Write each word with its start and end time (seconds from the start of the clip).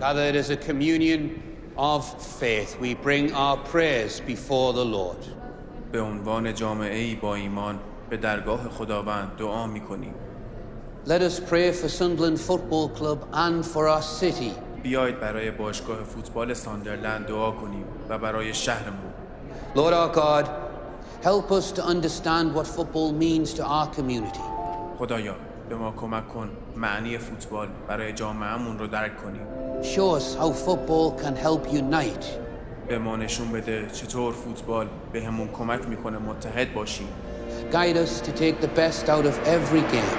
Gathered 0.00 0.36
as 0.36 0.50
a 0.50 0.56
communion 0.56 1.42
of 1.78 2.04
faith, 2.22 2.78
we 2.78 2.94
bring 2.94 3.32
our 3.32 3.56
prayers 3.56 4.20
before 4.20 4.72
the 4.74 4.84
Lord. 4.84 5.16
به 5.92 6.00
عنوان 6.00 6.54
جامعه 6.54 6.98
ای 6.98 7.14
با 7.14 7.34
ایمان 7.34 7.78
به 8.10 8.16
درگاه 8.16 8.68
خداوند 8.68 9.36
دعا 9.38 9.66
می 9.66 9.80
کنیم. 9.80 10.14
Let 11.06 11.22
us 11.22 11.40
pray 11.40 11.72
for 11.72 11.88
Sunderland 11.88 12.40
Football 12.40 12.88
Club 12.98 13.28
and 13.32 13.64
for 13.64 13.88
our 13.88 14.02
city. 14.02 14.52
بیایید 14.82 15.20
برای 15.20 15.50
باشگاه 15.50 16.04
فوتبال 16.04 16.54
ساندرلند 16.54 17.26
دعا 17.26 17.50
کنیم 17.50 17.84
و 18.08 18.18
برای 18.18 18.54
شهرمون. 18.54 19.12
Lord 19.74 19.92
our 19.92 20.14
God, 20.16 20.46
help 21.22 21.50
us 21.50 21.72
to 21.72 21.82
understand 21.86 22.54
what 22.54 22.66
football 22.66 23.12
means 23.12 23.54
to 23.54 23.64
our 23.64 23.86
community. 23.96 24.40
خدایا 24.98 25.34
به 25.68 25.74
ما 25.74 25.92
کمک 25.92 26.28
کن 26.28 26.50
معنی 26.76 27.18
فوتبال 27.18 27.68
برای 27.88 28.12
جامعهمون 28.12 28.78
رو 28.78 28.86
درک 28.86 29.22
کنیم. 29.22 29.65
Show 29.83 30.15
us 30.17 30.35
how 30.35 30.51
football 30.51 31.11
can 31.23 31.35
help 31.35 31.73
unite. 31.73 32.25
به 32.87 32.97
ما 32.97 33.15
نشون 33.15 33.51
بده 33.51 33.87
چطور 33.93 34.33
فوتبال 34.33 34.87
به 35.13 35.23
همون 35.23 35.47
کمک 35.47 35.87
میکنه 35.87 36.17
متحد 36.17 36.73
باشیم. 36.73 37.07
Guide 37.71 37.97
us 37.97 38.21
to 38.27 38.31
take 38.31 38.61
the 38.61 38.79
best 38.79 39.09
out 39.09 39.25
of 39.25 39.47
every 39.47 39.81
game. 39.93 40.17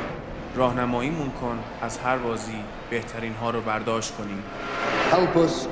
راهنماییمون 0.56 1.30
کن 1.30 1.59
از 1.83 1.98
هر 1.98 2.19
بازی 2.19 2.65
بهترین 2.91 3.33
ها 3.33 3.51
رو 3.51 3.61
برداشت 3.61 4.12
کنیم. 4.15 4.42
Help 5.11 5.37
us 5.37 5.66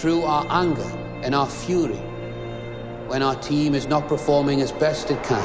through 0.00 0.22
our 0.24 0.46
anger 0.50 0.92
and 1.24 1.34
our 1.34 1.48
fury 1.64 2.00
when 3.10 3.22
our 3.22 3.36
team 3.50 3.74
is 3.74 3.86
not 3.88 4.02
performing 4.08 4.60
as 4.60 4.72
best 4.72 5.10
it 5.10 5.20
can. 5.28 5.44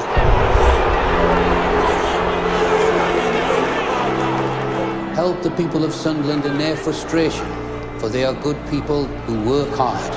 Help 5.16 5.42
the 5.42 5.52
people 5.62 5.84
of 5.84 5.92
Sunderland 5.94 6.46
in 6.46 6.58
their 6.58 6.76
frustration, 6.76 7.48
for 8.01 8.09
they 8.09 8.25
are 8.25 8.37
good 8.47 8.57
people 8.73 9.03
who 9.27 9.35
work 9.53 9.73
hard. 9.77 10.13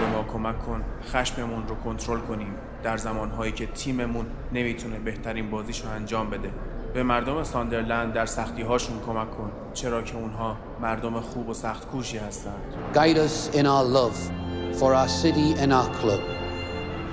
به 0.00 0.06
ما 0.12 0.24
کمک 0.32 0.66
کن 0.66 0.84
خشممون 1.12 1.68
رو 1.68 1.74
کنترل 1.74 2.20
کنیم 2.20 2.54
در 2.82 2.96
زمانهایی 2.96 3.52
که 3.52 3.66
تیممون 3.66 4.26
نمی‌تونه 4.52 4.98
بهترین 4.98 5.50
بازیشو 5.50 5.88
انجام 5.88 6.30
بده. 6.30 6.50
به 6.94 7.02
مردم 7.02 7.44
ساندرلند 7.44 8.12
در 8.12 8.26
سختی 8.26 8.62
هاشون 8.62 9.00
کمک 9.06 9.30
کن 9.30 9.50
چرا 9.74 10.02
که 10.02 10.16
اونها 10.16 10.56
مردم 10.80 11.20
خوب 11.20 11.48
و 11.48 11.54
سخت 11.54 11.88
کوشی 11.88 12.18
هستند. 12.18 12.62
Guide 12.94 13.16
us 13.16 13.56
in 13.56 13.66
our 13.66 13.84
love 13.84 14.16
for 14.78 14.94
our 14.94 15.08
city 15.08 15.54
and 15.62 15.72
our 15.72 15.88
club, 16.00 16.20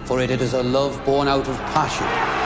for 0.05 0.19
it 0.21 0.41
is 0.41 0.53
a 0.53 0.63
love 0.63 0.93
born 1.05 1.27
out 1.27 1.47
of 1.47 1.57
passion. 1.73 2.40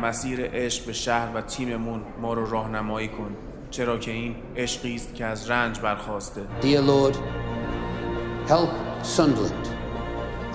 مسیر 0.00 0.50
عشق 0.52 0.86
به 0.86 0.92
شهر 0.92 1.36
و 1.36 1.40
تیممون 1.40 2.00
ما 2.20 2.34
رو 2.34 2.50
راهنمایی 2.50 3.08
کن 3.08 3.36
چرا 3.70 3.98
که 3.98 4.10
این 4.10 4.34
عشقی 4.56 4.94
است 4.94 5.14
که 5.14 5.24
از 5.24 5.50
رنج 5.50 5.80
برخواسته 5.80 6.40
Dear 6.62 6.80
Lord, 6.80 7.16
help 8.48 8.70
Sunderland 9.02 9.66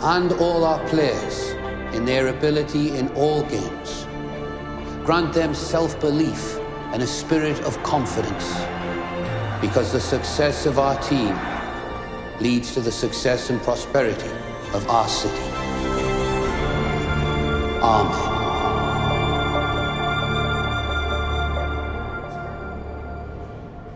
and 0.02 0.32
all 0.34 0.64
our 0.64 0.82
players 0.90 1.56
in 1.94 2.06
their 2.06 2.28
ability 2.28 2.86
in 3.00 3.08
all 3.16 3.42
games. 3.58 3.90
Grant 5.06 5.34
them 5.34 5.54
self 5.54 6.00
belief 6.02 6.60
and 6.94 7.02
a 7.02 7.08
spirit 7.08 7.60
of 7.70 7.74
confidence, 7.84 8.48
because 9.62 9.92
the 9.92 10.00
success 10.00 10.66
of 10.66 10.80
our 10.80 10.98
team 11.12 11.34
leads 12.40 12.74
to 12.74 12.82
the 12.82 12.92
success 12.92 13.50
and 13.50 13.62
prosperity 13.62 14.34
of 14.74 14.90
our 14.90 15.08
city. 15.08 15.48
Amen. 17.82 18.45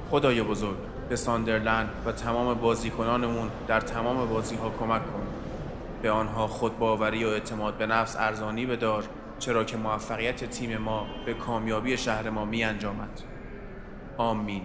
خدای 0.09 0.43
بزرگ 0.43 0.77
به 1.09 1.15
ساندرلند 1.15 1.89
و 2.05 2.11
تمام 2.11 2.53
بازیکنانمون 2.53 3.49
در 3.67 3.79
تمام 3.79 4.29
بازی 4.29 4.55
ها 4.55 4.69
کمک 4.69 5.01
کن. 5.05 5.27
به 6.01 6.11
آنها 6.11 6.47
خودباوری 6.47 7.25
و 7.25 7.27
اعتماد 7.27 7.77
به 7.77 7.85
نفس 7.85 8.15
ارزانی 8.19 8.65
بدار 8.65 9.09
چرا 9.39 9.63
که 9.63 9.77
موفقیت 9.77 10.43
تیم 10.43 10.77
ما 10.77 11.07
به 11.25 11.33
کامیابی 11.33 11.97
شهر 11.97 12.29
ما 12.29 12.45
می 12.45 12.63
انجامد 12.63 13.21
آمین. 14.17 14.63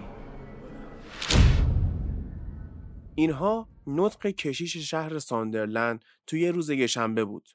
اینها 3.15 3.67
نطق 3.87 4.27
کشیش 4.27 4.77
شهر 4.77 5.19
ساندرلند 5.19 6.05
توی 6.27 6.47
روز 6.47 6.69
یکشنبه 6.69 7.25
بود. 7.25 7.49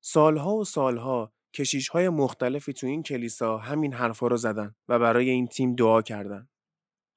سالها 0.00 0.54
و 0.54 0.64
سالها 0.64 1.32
کشیش 1.54 1.88
های 1.88 2.08
مختلفی 2.08 2.72
تو 2.72 2.86
این 2.86 3.02
کلیسا 3.02 3.58
همین 3.58 3.92
حرفا 3.92 4.26
رو 4.26 4.36
زدن 4.36 4.74
و 4.88 4.98
برای 4.98 5.30
این 5.30 5.46
تیم 5.46 5.74
دعا 5.74 6.02
کردن. 6.02 6.48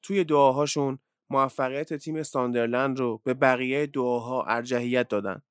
توی 0.01 0.23
دعاهاشون 0.23 0.99
موفقیت 1.29 1.93
تیم 1.93 2.23
ساندرلند 2.23 2.99
رو 2.99 3.21
به 3.23 3.33
بقیه 3.33 3.87
دعاها 3.87 4.43
ارجحیت 4.43 5.07
دادن. 5.07 5.41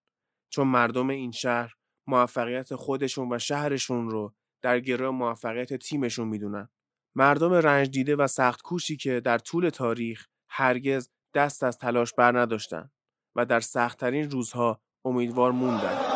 چون 0.53 0.67
مردم 0.67 1.11
این 1.11 1.31
شهر 1.31 1.75
موفقیت 2.07 2.75
خودشون 2.75 3.33
و 3.33 3.39
شهرشون 3.39 4.11
رو 4.11 4.35
در 4.63 4.81
گروه 4.81 5.11
موفقیت 5.11 5.75
تیمشون 5.75 6.29
می‌دونن. 6.29 6.69
مردم 7.15 7.53
رنج 7.53 7.91
دیده 7.91 8.17
و 8.17 8.27
سخت 8.27 8.63
کوشی 8.63 8.97
که 8.97 9.21
در 9.21 9.39
طول 9.39 9.69
تاریخ 9.69 10.27
هرگز 10.49 11.11
دست 11.35 11.63
از 11.63 11.79
تلاش 11.79 12.15
بر 12.15 12.41
نداشتن 12.41 12.91
و 13.37 13.45
در 13.47 13.61
سختترین 13.61 14.31
روزها 14.31 14.81
امیدوار 15.05 15.53
موندن. 15.53 16.10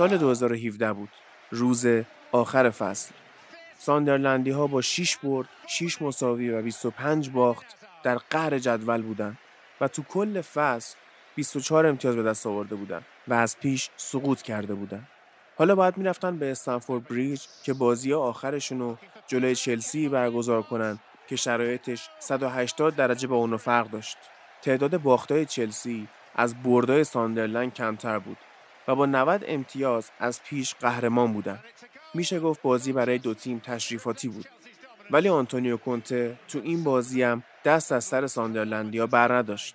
سال 0.00 0.16
2017 0.16 0.92
بود 0.92 1.08
روز 1.50 1.86
آخر 2.32 2.70
فصل. 2.70 3.12
ساندرلندی 3.78 4.50
ها 4.50 4.66
با 4.66 4.80
6 4.80 5.16
برد 5.16 5.48
6 5.66 6.02
مساوی 6.02 6.50
و 6.50 6.62
25 6.62 7.30
باخت 7.30 7.66
در 8.02 8.18
قهر 8.30 8.58
جدول 8.58 9.02
بودند 9.02 9.38
و 9.80 9.88
تو 9.88 10.02
کل 10.02 10.40
فصل 10.40 10.96
24 11.34 11.86
امتیاز 11.86 12.16
به 12.16 12.22
دست 12.22 12.46
آورده 12.46 12.74
بودند 12.74 13.04
و 13.28 13.34
از 13.34 13.58
پیش 13.58 13.90
سقوط 13.96 14.42
کرده 14.42 14.74
بودند. 14.74 15.08
حالا 15.58 15.74
باید 15.74 15.98
می‌رفتن 15.98 16.38
به 16.38 16.50
استنفورد 16.50 17.08
بریج 17.08 17.42
که 17.62 17.72
بازی 17.72 18.12
آخرشون 18.12 18.78
رو 18.78 18.98
جلوی 19.26 19.54
چلسی 19.54 20.08
برگزار 20.08 20.62
کنن 20.62 20.98
که 21.28 21.36
شرایطش 21.36 22.08
180 22.18 22.96
درجه 22.96 23.28
با 23.28 23.36
اونو 23.36 23.56
فرق 23.56 23.90
داشت. 23.90 24.16
تعداد 24.62 24.96
باختای 24.96 25.46
چلسی 25.46 26.08
از 26.34 26.62
بردای 26.62 27.04
ساندرلند 27.04 27.74
کمتر 27.74 28.18
بود. 28.18 28.36
و 28.88 28.94
با 28.94 29.06
90 29.06 29.44
امتیاز 29.46 30.10
از 30.18 30.42
پیش 30.42 30.74
قهرمان 30.74 31.32
بودن. 31.32 31.58
میشه 32.14 32.40
گفت 32.40 32.62
بازی 32.62 32.92
برای 32.92 33.18
دو 33.18 33.34
تیم 33.34 33.58
تشریفاتی 33.58 34.28
بود. 34.28 34.46
ولی 35.10 35.28
آنتونیو 35.28 35.76
کونته 35.76 36.38
تو 36.48 36.60
این 36.64 36.84
بازی 36.84 37.22
هم 37.22 37.42
دست 37.64 37.92
از 37.92 38.04
سر 38.04 38.26
ساندرلندیا 38.26 39.06
بر 39.06 39.32
نداشت. 39.32 39.74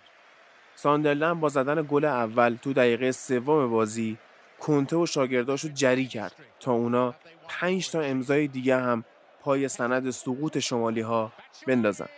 ساندرلند 0.76 1.40
با 1.40 1.50
زدن 1.50 1.86
گل 1.90 2.06
اول 2.06 2.56
تو 2.62 2.74
دقیقه 2.74 3.12
سوم 3.12 3.70
بازی 3.70 4.18
کنته 4.60 4.96
و 4.96 5.06
شاگرداشو 5.06 5.68
جری 5.68 6.08
کرد 6.08 6.36
تا 6.60 6.72
اونا 6.72 7.16
پنج 7.48 7.92
تا 7.92 8.02
امضای 8.02 8.48
دیگه 8.48 8.78
هم 8.78 9.04
پای 9.42 9.68
سند 9.68 10.10
سقوط 10.10 10.60
شمالی 10.60 11.01
ها 11.01 11.31
بندازن. 11.68 12.10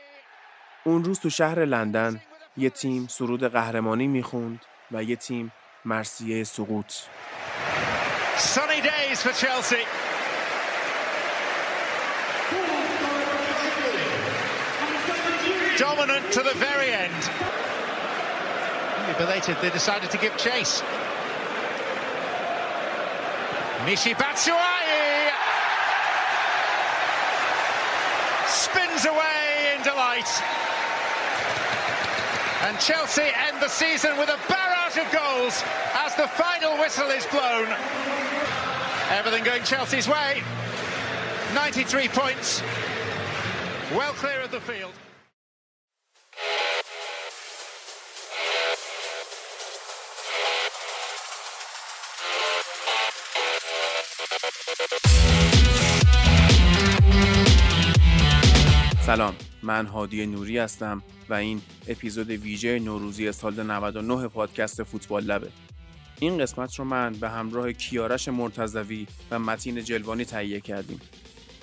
اون 0.84 1.04
روز 1.04 1.20
تو 1.20 1.30
شهر 1.30 1.66
لندن 1.66 2.22
یه 2.58 2.70
تیم 2.70 3.08
سرود 3.08 3.44
قهرمانی 3.44 4.08
می‌خوند 4.08 4.60
و 4.92 5.04
یه 5.04 5.16
تیم 5.16 5.52
مرسیه 5.85 6.45
سقوط 6.45 6.93
Sunny 8.39 8.81
days 8.81 9.23
for 9.23 9.33
Chelsea. 9.33 9.85
Dominant 15.79 16.33
to 16.33 16.43
the 16.43 16.55
very 16.55 16.91
end. 16.91 17.23
Only 18.99 19.15
belated, 19.15 19.57
they 19.63 19.71
decided 19.71 20.11
to 20.11 20.19
give 20.19 20.37
chase. 20.37 20.83
Mishi 23.87 24.15
Batshuayi 24.15 25.31
spins 28.49 29.07
away 29.07 29.75
in 29.75 29.83
delight. 29.83 30.31
And 32.63 32.79
Chelsea 32.79 33.29
end 33.47 33.61
the 33.61 33.69
season 33.69 34.17
with 34.19 34.29
a 34.29 34.39
of 35.00 35.12
goals 35.12 35.64
as 35.96 36.16
the 36.16 36.28
final 36.28 36.78
whistle 36.78 37.10
is 37.10 37.26
blown. 37.28 37.68
Everything 39.12 39.44
going 39.44 39.64
Chelsea's 39.64 40.08
way. 40.08 40.42
93 41.54 42.08
points. 42.10 42.62
Well 43.92 44.14
clear 44.14 44.42
of 44.42 44.52
the 44.52 44.62
field. 44.62 44.94
سلام. 59.08 59.36
من 59.64 59.86
هادی 59.86 60.26
نوری 60.26 60.58
هستم 60.58 61.04
و 61.30 61.34
این 61.34 61.62
اپیزود 61.88 62.30
ویژه 62.30 62.80
نوروزی 62.80 63.32
سال 63.32 63.64
99 63.64 64.28
پادکست 64.28 64.84
فوتبال 64.84 65.24
لبه. 65.24 65.50
این 66.20 66.38
قسمت 66.38 66.76
رو 66.76 66.86
من 66.86 67.14
به 67.14 67.30
همراه 67.30 67.74
کیارش 67.74 68.28
مرتزوی 68.28 69.08
و 69.32 69.40
متین 69.40 69.84
جلوانی 69.84 70.26
تهیه 70.26 70.60
کردیم. 70.60 71.02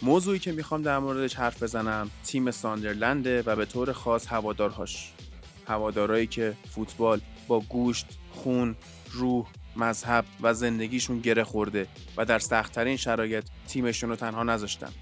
موضوعی 0.03 0.39
که 0.39 0.53
می‌خوام 0.53 0.83
در 0.83 0.99
موردش 0.99 1.35
حرف 1.35 1.63
بزنم 1.63 2.11
تیم 2.27 2.51
ساندرلنده 2.51 3.43
و 3.47 3.57
به 3.57 3.65
طور 3.65 3.93
خاص 3.93 4.27
هوادارهاش. 4.27 5.13
هوادارهایی 5.67 6.27
که 6.27 6.57
فوتبال 6.71 7.21
با 7.49 7.61
گوشت، 7.61 8.07
خون، 8.31 8.77
روح، 9.13 9.47
مذهب 9.77 10.25
و 10.41 10.55
زندگیشون 10.55 11.21
گره 11.21 11.45
خورده 11.45 11.87
و 12.17 12.25
در 12.25 12.39
سختترین 12.39 12.97
شرایط 12.97 13.45
تیمشون 13.69 14.11
رو 14.11 14.17
تنها 14.17 14.43
نذاشتن. 14.43 14.93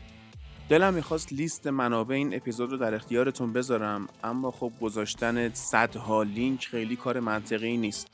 دلم 0.68 0.94
می‌خواست 0.94 1.32
لیست 1.32 1.66
منابع 1.66 2.14
این 2.14 2.34
اپیزود 2.34 2.70
رو 2.70 2.76
در 2.76 2.94
اختیارتون 2.94 3.52
بذارم 3.52 4.08
اما 4.24 4.50
خب 4.50 4.72
گذاشتن 4.80 5.52
صدها 5.54 6.22
لینک 6.22 6.66
خیلی 6.66 6.96
کار 6.96 7.20
منطقی 7.20 7.76
نیست. 7.76 8.06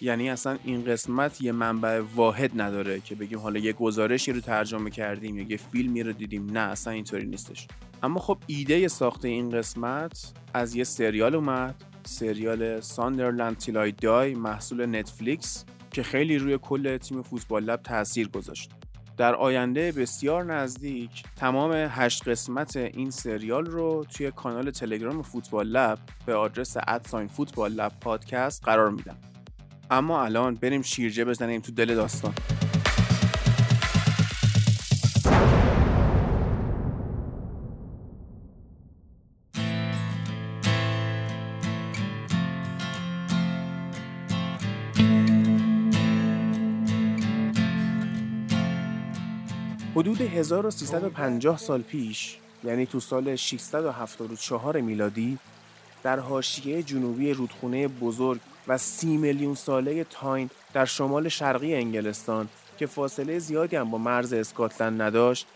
یعنی 0.00 0.30
اصلا 0.30 0.58
این 0.64 0.84
قسمت 0.84 1.40
یه 1.42 1.52
منبع 1.52 2.02
واحد 2.14 2.60
نداره 2.60 3.00
که 3.00 3.14
بگیم 3.14 3.38
حالا 3.38 3.58
یه 3.58 3.72
گزارشی 3.72 4.32
رو 4.32 4.40
ترجمه 4.40 4.90
کردیم 4.90 5.38
یا 5.38 5.46
یه 5.48 5.56
فیلمی 5.56 6.02
رو 6.02 6.12
دیدیم. 6.12 6.50
نه 6.50 6.60
اصلا 6.60 6.92
اینطوری 6.92 7.26
نیستش. 7.26 7.68
اما 8.02 8.20
خب 8.20 8.38
ایده 8.46 8.88
ساخته 8.88 9.28
این 9.28 9.50
قسمت 9.50 10.32
از 10.54 10.76
یه 10.76 10.84
سریال 10.84 11.34
اومد 11.34 11.74
سریال 12.04 12.80
ساندرلند 12.80 13.56
تیلای 13.56 13.92
دای 13.92 14.34
محصول 14.34 14.86
نتفلیکس 14.86 15.64
که 15.90 16.02
خیلی 16.02 16.38
روی 16.38 16.58
کل 16.62 16.96
تیم 16.96 17.22
فوتبال 17.22 17.64
لب 17.64 17.82
تاثیر 17.82 18.28
گذاشت. 18.28 18.70
در 19.22 19.34
آینده 19.34 19.92
بسیار 19.92 20.44
نزدیک 20.44 21.22
تمام 21.36 21.72
هشت 21.72 22.28
قسمت 22.28 22.76
این 22.76 23.10
سریال 23.10 23.66
رو 23.66 24.04
توی 24.04 24.30
کانال 24.30 24.70
تلگرام 24.70 25.22
فوتبال 25.22 25.66
لب 25.66 25.98
به 26.26 26.34
آدرس 26.34 26.76
ادساین 26.86 27.28
فوتبال 27.28 27.72
لب 27.72 27.92
پادکست 28.00 28.64
قرار 28.64 28.90
میدم. 28.90 29.16
اما 29.90 30.24
الان 30.24 30.54
بریم 30.54 30.82
شیرجه 30.82 31.24
بزنیم 31.24 31.60
تو 31.60 31.72
دل 31.72 31.94
داستان. 31.94 32.34
1350 50.32 51.58
سال 51.58 51.82
پیش 51.82 52.36
یعنی 52.64 52.86
تو 52.86 53.00
سال 53.00 53.36
674 53.36 54.80
میلادی 54.80 55.38
در 56.02 56.18
حاشیه 56.18 56.82
جنوبی 56.82 57.32
رودخونه 57.32 57.88
بزرگ 57.88 58.40
و 58.68 58.78
سی 58.78 59.16
میلیون 59.16 59.54
ساله 59.54 60.04
تاین 60.04 60.50
در 60.74 60.84
شمال 60.84 61.28
شرقی 61.28 61.74
انگلستان 61.74 62.48
که 62.78 62.86
فاصله 62.86 63.38
زیادی 63.38 63.76
هم 63.76 63.90
با 63.90 63.98
مرز 63.98 64.32
اسکاتلند 64.32 65.02
نداشت 65.02 65.46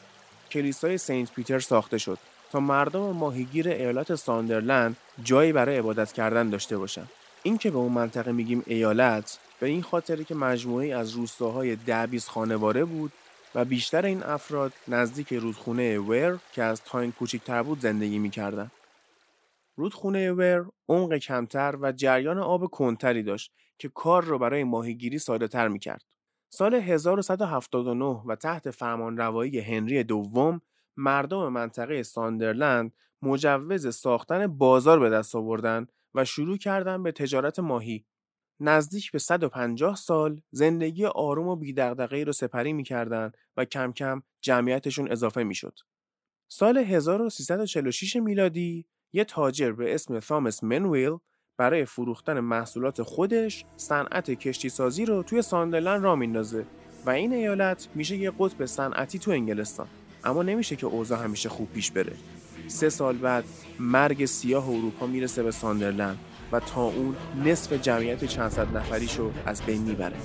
کلیسای 0.50 0.98
سنت 0.98 1.32
پیتر 1.32 1.58
ساخته 1.58 1.98
شد 1.98 2.18
تا 2.52 2.60
مردم 2.60 3.00
ماهیگیر 3.00 3.68
ایالت 3.68 4.14
ساندرلند 4.14 4.96
جایی 5.24 5.52
برای 5.52 5.78
عبادت 5.78 6.12
کردن 6.12 6.50
داشته 6.50 6.78
باشند 6.78 7.08
این 7.42 7.58
که 7.58 7.70
به 7.70 7.78
اون 7.78 7.92
منطقه 7.92 8.32
میگیم 8.32 8.62
ایالت 8.66 9.38
به 9.60 9.66
این 9.66 9.82
خاطری 9.82 10.24
که 10.24 10.34
مجموعی 10.34 10.92
از 10.92 11.10
روستاهای 11.10 11.76
دبیز 11.76 12.28
خانواره 12.28 12.84
بود 12.84 13.12
و 13.56 13.64
بیشتر 13.64 14.06
این 14.06 14.22
افراد 14.22 14.72
نزدیک 14.88 15.32
رودخونه 15.32 15.98
ور 15.98 16.38
که 16.52 16.62
از 16.62 16.82
تاین 16.82 17.12
کوچکتر 17.12 17.62
بود 17.62 17.80
زندگی 17.80 18.18
می‌کردند. 18.18 18.72
رودخونه 19.76 20.32
ور 20.32 20.66
عمق 20.88 21.16
کمتر 21.16 21.76
و 21.80 21.92
جریان 21.92 22.38
آب 22.38 22.66
کنتری 22.70 23.22
داشت 23.22 23.52
که 23.78 23.88
کار 23.88 24.24
را 24.24 24.38
برای 24.38 24.64
ماهیگیری 24.64 25.18
ساده 25.18 25.48
تر 25.48 25.68
می 25.68 25.78
کرد. 25.78 26.04
سال 26.50 26.74
1179 26.74 28.22
و 28.26 28.36
تحت 28.36 28.70
فرمانروایی 28.70 29.60
هنری 29.60 30.04
دوم 30.04 30.60
مردم 30.96 31.48
منطقه 31.48 32.02
ساندرلند 32.02 32.92
مجوز 33.22 33.94
ساختن 33.96 34.46
بازار 34.46 35.00
به 35.00 35.10
دست 35.10 35.34
آوردن 35.34 35.86
و 36.14 36.24
شروع 36.24 36.56
کردن 36.56 37.02
به 37.02 37.12
تجارت 37.12 37.58
ماهی. 37.58 38.04
نزدیک 38.60 39.12
به 39.12 39.18
150 39.18 39.96
سال 39.96 40.40
زندگی 40.50 41.04
آروم 41.04 41.48
و 41.48 41.56
بیدغدغه‌ای 41.56 42.24
رو 42.24 42.32
سپری 42.32 42.72
می‌کردند 42.72 43.36
و 43.56 43.64
کم 43.64 43.92
کم 43.92 44.22
جمعیتشون 44.40 45.10
اضافه 45.10 45.42
می‌شد. 45.42 45.78
سال 46.48 46.78
1346 46.78 48.16
میلادی 48.16 48.86
یه 49.12 49.24
تاجر 49.24 49.72
به 49.72 49.94
اسم 49.94 50.20
ثامس 50.20 50.64
منویل 50.64 51.16
برای 51.56 51.84
فروختن 51.84 52.40
محصولات 52.40 53.02
خودش 53.02 53.64
صنعت 53.76 54.30
کشتی 54.30 54.68
سازی 54.68 55.04
رو 55.04 55.22
توی 55.22 55.42
ساندرلند 55.42 56.04
را 56.04 56.16
میندازه 56.16 56.66
و 57.06 57.10
این 57.10 57.32
ایالت 57.32 57.88
میشه 57.94 58.16
یه 58.16 58.32
قطب 58.38 58.66
صنعتی 58.66 59.18
تو 59.18 59.30
انگلستان 59.30 59.86
اما 60.24 60.42
نمیشه 60.42 60.76
که 60.76 60.86
اوضاع 60.86 61.24
همیشه 61.24 61.48
خوب 61.48 61.72
پیش 61.72 61.90
بره 61.90 62.12
سه 62.68 62.88
سال 62.88 63.16
بعد 63.16 63.44
مرگ 63.80 64.24
سیاه 64.24 64.68
اروپا 64.68 65.06
می‌رسه 65.06 65.42
به 65.42 65.50
ساندرلند 65.50 66.18
و 66.52 66.60
تا 66.60 66.82
اون 66.82 67.16
نصف 67.44 67.72
جمعیت 67.72 68.24
چند 68.24 68.50
صد 68.50 68.76
نفریشو 68.76 69.30
از 69.46 69.62
بین 69.62 69.82
می‌بره. 69.82 70.16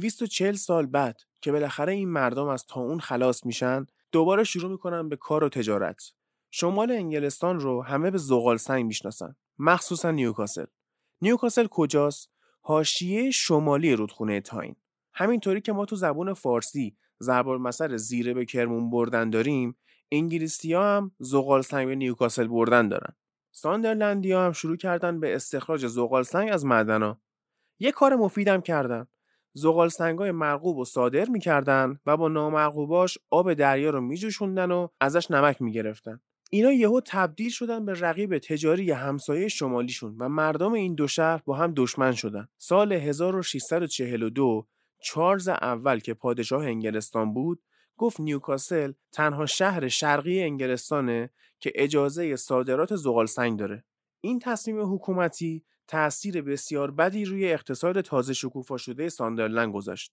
چل 0.00 0.52
سال 0.52 0.86
بعد 0.86 1.20
که 1.40 1.52
بالاخره 1.52 1.92
این 1.92 2.08
مردم 2.08 2.46
از 2.46 2.66
طاعون 2.66 3.00
خلاص 3.00 3.46
میشن 3.46 3.86
دوباره 4.12 4.44
شروع 4.44 4.70
می‌کنن 4.70 5.08
به 5.08 5.16
کار 5.16 5.44
و 5.44 5.48
تجارت. 5.48 6.02
شمال 6.50 6.90
انگلستان 6.90 7.60
رو 7.60 7.82
همه 7.82 8.10
به 8.10 8.18
زغال 8.18 8.56
سنگ 8.56 8.86
می‌شناسن 8.86 9.36
مخصوصا 9.58 10.10
نیوکاسل. 10.10 10.64
نیوکاسل 11.22 11.66
کجاست؟ 11.66 12.30
حاشیه 12.60 13.30
شمالی 13.30 13.96
رودخونه 13.96 14.40
تاین. 14.40 14.76
همینطوری 15.14 15.60
که 15.60 15.72
ما 15.72 15.84
تو 15.84 15.96
زبون 15.96 16.34
فارسی 16.34 16.96
ضرب 17.22 17.48
المثل 17.48 17.96
زیره 17.96 18.34
به 18.34 18.44
کرمون 18.44 18.90
بردن 18.90 19.30
داریم 19.30 19.76
انگلیسی 20.12 20.72
ها 20.72 20.96
هم 20.96 21.12
زغال 21.18 21.62
سنگ 21.62 21.86
به 21.86 21.94
نیوکاسل 21.94 22.46
بردن 22.46 22.88
دارن. 22.88 23.14
ساندرلندی 23.52 24.32
ها 24.32 24.46
هم 24.46 24.52
شروع 24.52 24.76
کردن 24.76 25.20
به 25.20 25.34
استخراج 25.34 25.86
زغال 25.86 26.22
سنگ 26.22 26.52
از 26.52 26.64
معدنا 26.64 27.20
یه 27.78 27.92
کار 27.92 28.16
مفیدم 28.16 28.60
کردن. 28.60 29.06
زغال 29.52 29.88
سنگای 29.88 30.30
مرغوب 30.30 30.78
و 30.78 30.84
صادر 30.84 31.28
می‌کردن 31.28 31.98
و 32.06 32.16
با 32.16 32.28
نامرغوباش 32.28 33.18
آب 33.30 33.54
دریا 33.54 33.90
رو 33.90 34.00
میجوشوندن 34.00 34.70
و 34.70 34.88
ازش 35.00 35.30
نمک 35.30 35.62
می‌گرفتن. 35.62 36.20
اینا 36.50 36.72
یهو 36.72 37.00
تبدیل 37.06 37.50
شدن 37.50 37.84
به 37.84 37.92
رقیب 37.92 38.38
تجاری 38.38 38.90
همسایه 38.90 39.48
شمالیشون 39.48 40.16
و 40.18 40.28
مردم 40.28 40.72
این 40.72 40.94
دو 40.94 41.06
شهر 41.06 41.42
با 41.44 41.56
هم 41.56 41.72
دشمن 41.76 42.12
شدن. 42.12 42.48
سال 42.58 42.92
1642 42.92 44.66
چارلز 45.02 45.48
اول 45.48 45.98
که 45.98 46.14
پادشاه 46.14 46.64
انگلستان 46.64 47.34
بود 47.34 47.62
گفت 47.96 48.20
نیوکاسل 48.20 48.92
تنها 49.12 49.46
شهر 49.46 49.88
شرقی 49.88 50.42
انگلستانه 50.42 51.30
که 51.60 51.72
اجازه 51.74 52.36
صادرات 52.36 52.96
زغال 52.96 53.26
سنگ 53.26 53.58
داره. 53.58 53.84
این 54.20 54.38
تصمیم 54.38 54.94
حکومتی 54.94 55.64
تأثیر 55.88 56.42
بسیار 56.42 56.90
بدی 56.90 57.24
روی 57.24 57.52
اقتصاد 57.52 58.00
تازه 58.00 58.34
شکوفا 58.34 58.76
شده 58.76 59.08
ساندرلند 59.08 59.72
گذاشت. 59.72 60.12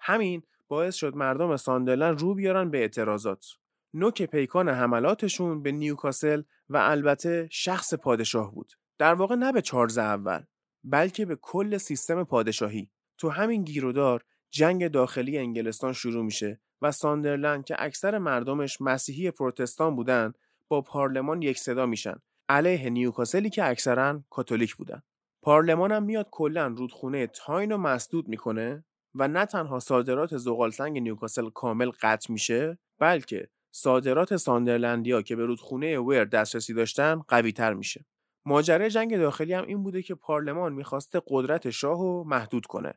همین 0.00 0.42
باعث 0.68 0.94
شد 0.94 1.16
مردم 1.16 1.56
ساندرلند 1.56 2.20
رو 2.20 2.34
بیارن 2.34 2.70
به 2.70 2.78
اعتراضات. 2.78 3.46
نوک 3.94 4.22
پیکان 4.22 4.68
حملاتشون 4.68 5.62
به 5.62 5.72
نیوکاسل 5.72 6.42
و 6.68 6.76
البته 6.76 7.48
شخص 7.50 7.94
پادشاه 7.94 8.54
بود. 8.54 8.72
در 8.98 9.14
واقع 9.14 9.34
نه 9.34 9.52
به 9.52 9.62
چارز 9.62 9.98
اول 9.98 10.42
بلکه 10.84 11.26
به 11.26 11.36
کل 11.36 11.78
سیستم 11.78 12.24
پادشاهی. 12.24 12.90
تو 13.18 13.28
همین 13.28 13.64
گیرودار 13.64 14.24
جنگ 14.50 14.88
داخلی 14.88 15.38
انگلستان 15.38 15.92
شروع 15.92 16.24
میشه 16.24 16.60
و 16.82 16.92
ساندرلند 16.92 17.64
که 17.64 17.76
اکثر 17.78 18.18
مردمش 18.18 18.80
مسیحی 18.80 19.30
پروتستان 19.30 19.96
بودن 19.96 20.32
با 20.68 20.82
پارلمان 20.82 21.42
یک 21.42 21.58
صدا 21.58 21.86
میشن 21.86 22.16
علیه 22.48 22.90
نیوکاسلی 22.90 23.50
که 23.50 23.64
اکثرا 23.64 24.22
کاتولیک 24.30 24.76
بودن. 24.76 25.02
پارلمان 25.46 25.92
هم 25.92 26.02
میاد 26.02 26.28
کلا 26.30 26.66
رودخونه 26.66 27.26
تاین 27.26 27.70
رو 27.72 27.78
مسدود 27.78 28.28
می‌کنه 28.28 28.84
و 29.14 29.28
نه 29.28 29.46
تنها 29.46 29.78
صادرات 29.78 30.36
زغالسنگ 30.36 30.98
نیوکاسل 30.98 31.50
کامل 31.50 31.90
قطع 32.00 32.32
میشه 32.32 32.78
بلکه 32.98 33.48
صادرات 33.70 34.36
ساندرلندیا 34.36 35.22
که 35.22 35.36
به 35.36 35.46
رودخونه 35.46 36.00
ویر 36.00 36.24
دسترسی 36.24 36.74
داشتن 36.74 37.22
قوی 37.28 37.52
تر 37.52 37.74
میشه. 37.74 38.06
ماجرای 38.44 38.90
جنگ 38.90 39.16
داخلی 39.16 39.52
هم 39.52 39.64
این 39.64 39.82
بوده 39.82 40.02
که 40.02 40.14
پارلمان 40.14 40.72
می‌خواسته 40.72 41.22
قدرت 41.26 41.70
شاه 41.70 41.98
رو 41.98 42.24
محدود 42.26 42.66
کنه. 42.66 42.94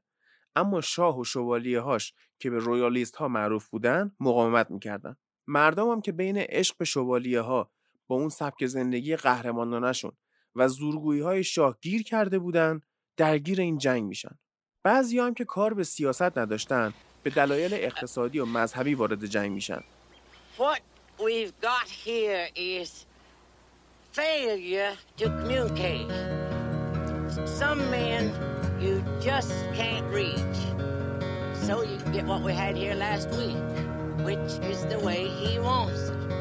اما 0.56 0.82
شاه 0.82 1.20
و 1.20 1.24
شوالیه 1.24 1.80
هاش 1.80 2.14
که 2.40 2.50
به 2.50 2.58
رویالیست 2.58 3.16
ها 3.16 3.28
معروف 3.28 3.70
بودن 3.70 4.12
مقاومت 4.20 4.72
می‌کردن. 4.72 5.16
مردم 5.48 5.90
هم 5.90 6.02
که 6.02 6.12
بین 6.12 6.38
عشق 6.38 6.78
به 6.78 6.86
شوالیه 6.86 7.42
ها 7.42 7.72
با 8.08 8.16
اون 8.16 8.30
سبک 8.30 8.66
زندگی 8.66 9.16
قهرمانانشون 9.16 10.12
و 10.56 10.68
زورگویی 10.68 11.22
های 11.22 11.44
شاه 11.44 11.78
گیر 11.82 12.04
کرده 12.04 12.40
بودن 12.40 12.82
درگیر 13.18 13.62
این 13.62 13.78
جنگ 13.78 14.04
میشن 14.04 14.38
بعضی 14.84 15.20
هم 15.20 15.34
که 15.34 15.46
کار 15.46 15.74
به 15.74 15.84
سیاست 15.84 16.38
نداشتن 16.38 16.94
به 17.24 17.30
دلایل 17.30 17.74
اقتصادی 17.74 18.40
و 18.40 18.46
مذهبی 18.46 18.94
وارد 18.94 19.26
جنگ 19.26 19.52
میشن 19.52 19.84
What 20.58 20.82
we've 21.20 21.54
got 21.62 21.88
here 22.06 22.48
is 22.56 23.06
failure 24.12 24.94
to 25.18 25.26
communicate. 25.40 26.10
Some 27.46 27.80
men 27.92 28.24
you 28.82 29.04
just 29.22 29.54
can't 29.74 30.08
reach. 30.22 30.60
So 31.66 31.84
you 31.84 31.98
get 32.16 32.26
what 32.26 32.42
we 32.42 32.54
had 32.54 32.76
here 32.76 32.96
last 32.96 33.30
week, 33.30 33.58
which 34.28 34.52
is 34.72 34.86
the 34.86 35.00
way 35.00 35.28
he 35.28 35.60
wants 35.60 36.10
it. 36.10 36.39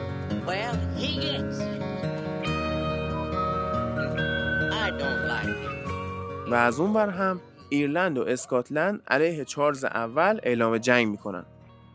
و 6.51 6.55
از 6.55 6.81
اون 6.81 6.93
بر 6.93 7.09
هم 7.09 7.41
ایرلند 7.69 8.19
و 8.19 8.23
اسکاتلند 8.23 9.03
علیه 9.09 9.45
چارلز 9.45 9.85
اول 9.85 10.41
اعلام 10.43 10.79
جنگ 10.79 11.09
می‌کنن. 11.09 11.45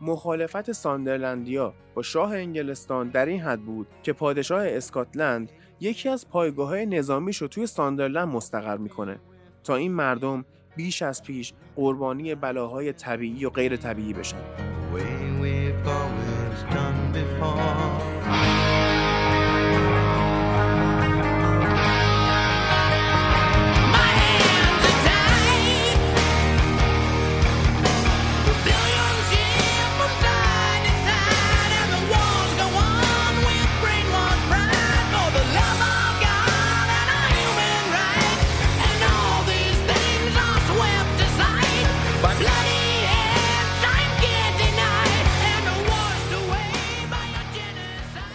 مخالفت 0.00 0.72
ساندرلندیا 0.72 1.74
با 1.94 2.02
شاه 2.02 2.34
انگلستان 2.34 3.08
در 3.08 3.26
این 3.26 3.40
حد 3.40 3.60
بود 3.60 3.86
که 4.02 4.12
پادشاه 4.12 4.66
اسکاتلند 4.66 5.52
یکی 5.80 6.08
از 6.08 6.28
پایگاه 6.28 6.68
های 6.68 6.86
نظامیش 6.86 7.36
رو 7.36 7.48
توی 7.48 7.66
ساندرلند 7.66 8.28
مستقر 8.28 8.76
می‌کنه. 8.76 9.18
تا 9.64 9.76
این 9.76 9.92
مردم 9.92 10.44
بیش 10.76 11.02
از 11.02 11.22
پیش 11.22 11.52
قربانی 11.76 12.34
بلاهای 12.34 12.92
طبیعی 12.92 13.44
و 13.44 13.50
غیر 13.50 13.76
طبیعی 13.76 14.12
بشن. 14.12 14.36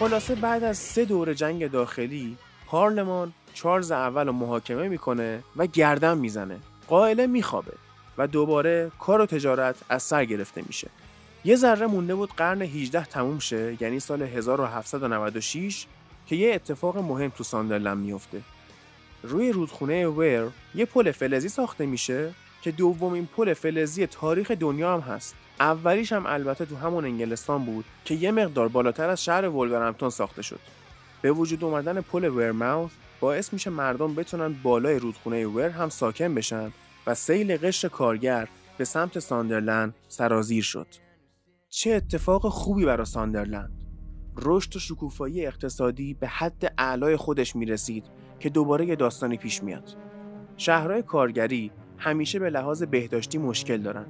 خلاصه 0.10 0.36
بعد 0.36 0.64
از 0.64 0.78
سه 0.78 1.06
دور 1.06 1.34
جنگ 1.34 1.72
داخلی 1.72 2.38
پارلمان 2.66 3.34
چارلز 3.54 3.92
اول 3.92 4.28
رو 4.28 4.34
محاکمه 4.34 4.88
می‌کنه 4.88 5.44
و 5.56 5.66
گردن 5.66 6.18
می‌زنه. 6.18 6.60
قائله 6.88 7.28
میخوابه 7.28 7.74
و 8.18 8.28
دوباره 8.28 8.92
کار 9.00 9.22
و 9.22 9.26
تجارت 9.26 9.76
از 9.90 10.04
سر 10.04 10.26
گرفته 10.26 10.62
میشه. 10.68 10.90
یه 11.46 11.56
ذره 11.56 11.88
مونده 11.88 12.16
بود 12.16 12.34
قرن 12.38 12.62
18 12.62 13.06
تموم 13.06 13.40
شه 13.40 13.78
یعنی 13.82 14.00
سال 14.00 14.22
1796 14.22 15.86
که 16.28 16.36
یه 16.36 16.56
اتفاق 16.56 16.98
مهم 16.98 17.30
تو 17.30 17.44
ساندرلند 17.44 17.98
میفته 17.98 18.42
روی 19.24 19.52
رودخونه 19.52 20.08
ویر 20.08 20.44
یه 20.76 20.86
پل 20.86 21.12
فلزی 21.12 21.50
ساخته 21.50 21.86
میشه 21.86 22.34
که 22.62 22.72
دومین 22.72 23.26
پل 23.26 23.54
فلزی 23.54 24.08
تاریخ 24.08 24.52
دنیا 24.52 24.94
هم 24.94 25.00
هست 25.00 25.36
اولیش 25.60 26.14
هم 26.14 26.26
البته 26.26 26.66
تو 26.66 26.76
همون 26.76 27.06
انگلستان 27.06 27.66
بود 27.66 27.86
که 28.06 28.16
یه 28.16 28.32
مقدار 28.32 28.68
بالاتر 28.68 29.10
از 29.10 29.24
شهر 29.24 29.50
ولورهمپتون 29.50 30.10
ساخته 30.10 30.42
شد 30.42 30.60
به 31.22 31.32
وجود 31.32 31.64
اومدن 31.64 32.02
پل 32.02 32.26
ورماوث 32.26 32.92
باعث 33.20 33.54
میشه 33.54 33.70
مردم 33.70 34.16
بتونن 34.16 34.56
بالای 34.64 35.00
رودخونه 35.00 35.48
ور 35.48 35.70
هم 35.70 35.90
ساکن 35.90 36.36
بشن 36.36 36.72
و 37.08 37.16
سیل 37.16 37.58
قشر 37.58 37.88
کارگر 37.88 38.48
به 38.78 38.86
سمت 38.86 39.20
ساندرلند 39.20 39.96
سرازیر 40.08 40.64
شد. 40.64 40.88
چه 41.70 41.92
اتفاق 41.92 42.50
خوبی 42.50 42.86
برای 42.86 43.06
ساندرلند. 43.06 43.84
رشد 44.38 44.76
و 44.76 44.80
شکوفایی 44.80 45.46
اقتصادی 45.46 46.14
به 46.14 46.28
حد 46.28 46.74
اعلای 46.78 47.16
خودش 47.16 47.56
می‌رسید 47.56 48.04
که 48.40 48.50
دوباره 48.50 48.86
یه 48.86 48.96
داستانی 48.96 49.38
پیش 49.38 49.64
میاد. 49.64 49.98
شهرهای 50.58 51.04
کارگری 51.04 51.72
همیشه 52.00 52.40
به 52.40 52.50
لحاظ 52.50 52.84
بهداشتی 52.84 53.38
مشکل 53.38 53.78
دارن. 53.78 54.06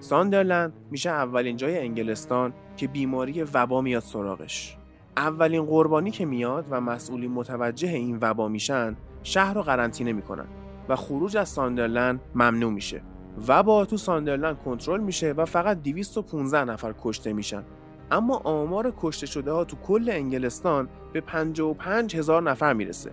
ساندرلند 0.00 0.72
میشه 0.90 1.10
اولین 1.10 1.56
جای 1.56 1.78
انگلستان 1.78 2.52
که 2.76 2.88
بیماری 2.88 3.42
وبا 3.42 3.80
میاد 3.80 4.02
سراغش. 4.02 4.76
اولین 5.16 5.66
قربانی 5.66 6.10
که 6.10 6.26
میاد 6.26 6.66
و 6.70 6.80
مسئولین 6.80 7.30
متوجه 7.30 7.88
این 7.88 8.18
وبا 8.20 8.48
میشن 8.48 8.96
شهر 9.22 9.54
رو 9.54 9.62
قرنطینه 9.62 10.12
می‌کنن 10.12 10.46
و 10.88 10.96
خروج 10.96 11.36
از 11.36 11.48
ساندرلند 11.48 12.20
ممنوع 12.34 12.72
میشه 12.72 13.02
وبا 13.48 13.84
تو 13.84 13.96
ساندرلند 13.96 14.58
کنترل 14.58 15.00
میشه 15.00 15.32
و 15.32 15.44
فقط 15.44 15.82
215 15.82 16.64
نفر 16.64 16.94
کشته 17.02 17.32
میشن 17.32 17.62
اما 18.10 18.36
آمار 18.36 18.94
کشته 19.00 19.26
شده 19.26 19.52
ها 19.52 19.64
تو 19.64 19.76
کل 19.76 20.10
انگلستان 20.10 20.88
به 21.12 21.20
55 21.20 22.16
هزار 22.16 22.42
نفر 22.42 22.72
می‌رسه 22.72 23.10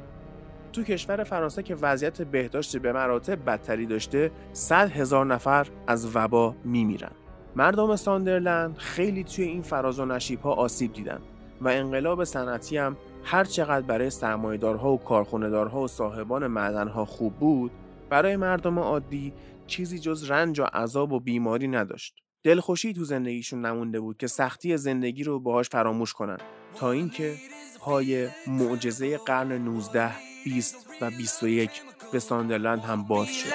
تو 0.75 0.83
کشور 0.83 1.23
فرانسه 1.23 1.63
که 1.63 1.75
وضعیت 1.75 2.21
بهداشت 2.21 2.77
به 2.77 2.93
مراتب 2.93 3.45
بدتری 3.45 3.85
داشته 3.85 4.31
100 4.53 4.91
هزار 4.91 5.25
نفر 5.25 5.67
از 5.87 6.15
وبا 6.15 6.55
میمیرن. 6.63 7.11
مردم 7.55 7.95
ساندرلند 7.95 8.77
خیلی 8.77 9.23
توی 9.23 9.45
این 9.45 9.61
فراز 9.61 9.99
و 9.99 10.05
نشیب 10.05 10.39
ها 10.41 10.53
آسیب 10.53 10.93
دیدن 10.93 11.19
و 11.61 11.67
انقلاب 11.67 12.23
صنعتی 12.23 12.77
هم 12.77 12.97
هر 13.23 13.43
چقدر 13.43 13.85
برای 13.85 14.09
سرمایه‌دارها 14.09 14.93
و 14.93 14.97
کارخونه‌دارها 14.97 15.81
و 15.81 15.87
صاحبان 15.87 16.47
معدنها 16.47 17.05
خوب 17.05 17.33
بود 17.33 17.71
برای 18.09 18.35
مردم 18.35 18.79
عادی 18.79 19.33
چیزی 19.67 19.99
جز 19.99 20.31
رنج 20.31 20.59
و 20.59 20.63
عذاب 20.63 21.11
و 21.11 21.19
بیماری 21.19 21.67
نداشت. 21.67 22.15
دلخوشی 22.43 22.93
تو 22.93 23.03
زندگیشون 23.03 23.65
نمونده 23.65 23.99
بود 23.99 24.17
که 24.17 24.27
سختی 24.27 24.77
زندگی 24.77 25.23
رو 25.23 25.39
باهاش 25.39 25.69
فراموش 25.69 26.13
کنن 26.13 26.37
تا 26.75 26.91
اینکه 26.91 27.33
پای 27.79 28.27
معجزه 28.47 29.17
قرن 29.17 29.51
19 29.51 30.34
20 30.45 30.75
و 31.01 31.09
21 31.09 31.69
به 32.11 32.19
ساندرلند 32.19 32.79
هم 32.79 33.03
باز 33.03 33.27
شد. 33.27 33.49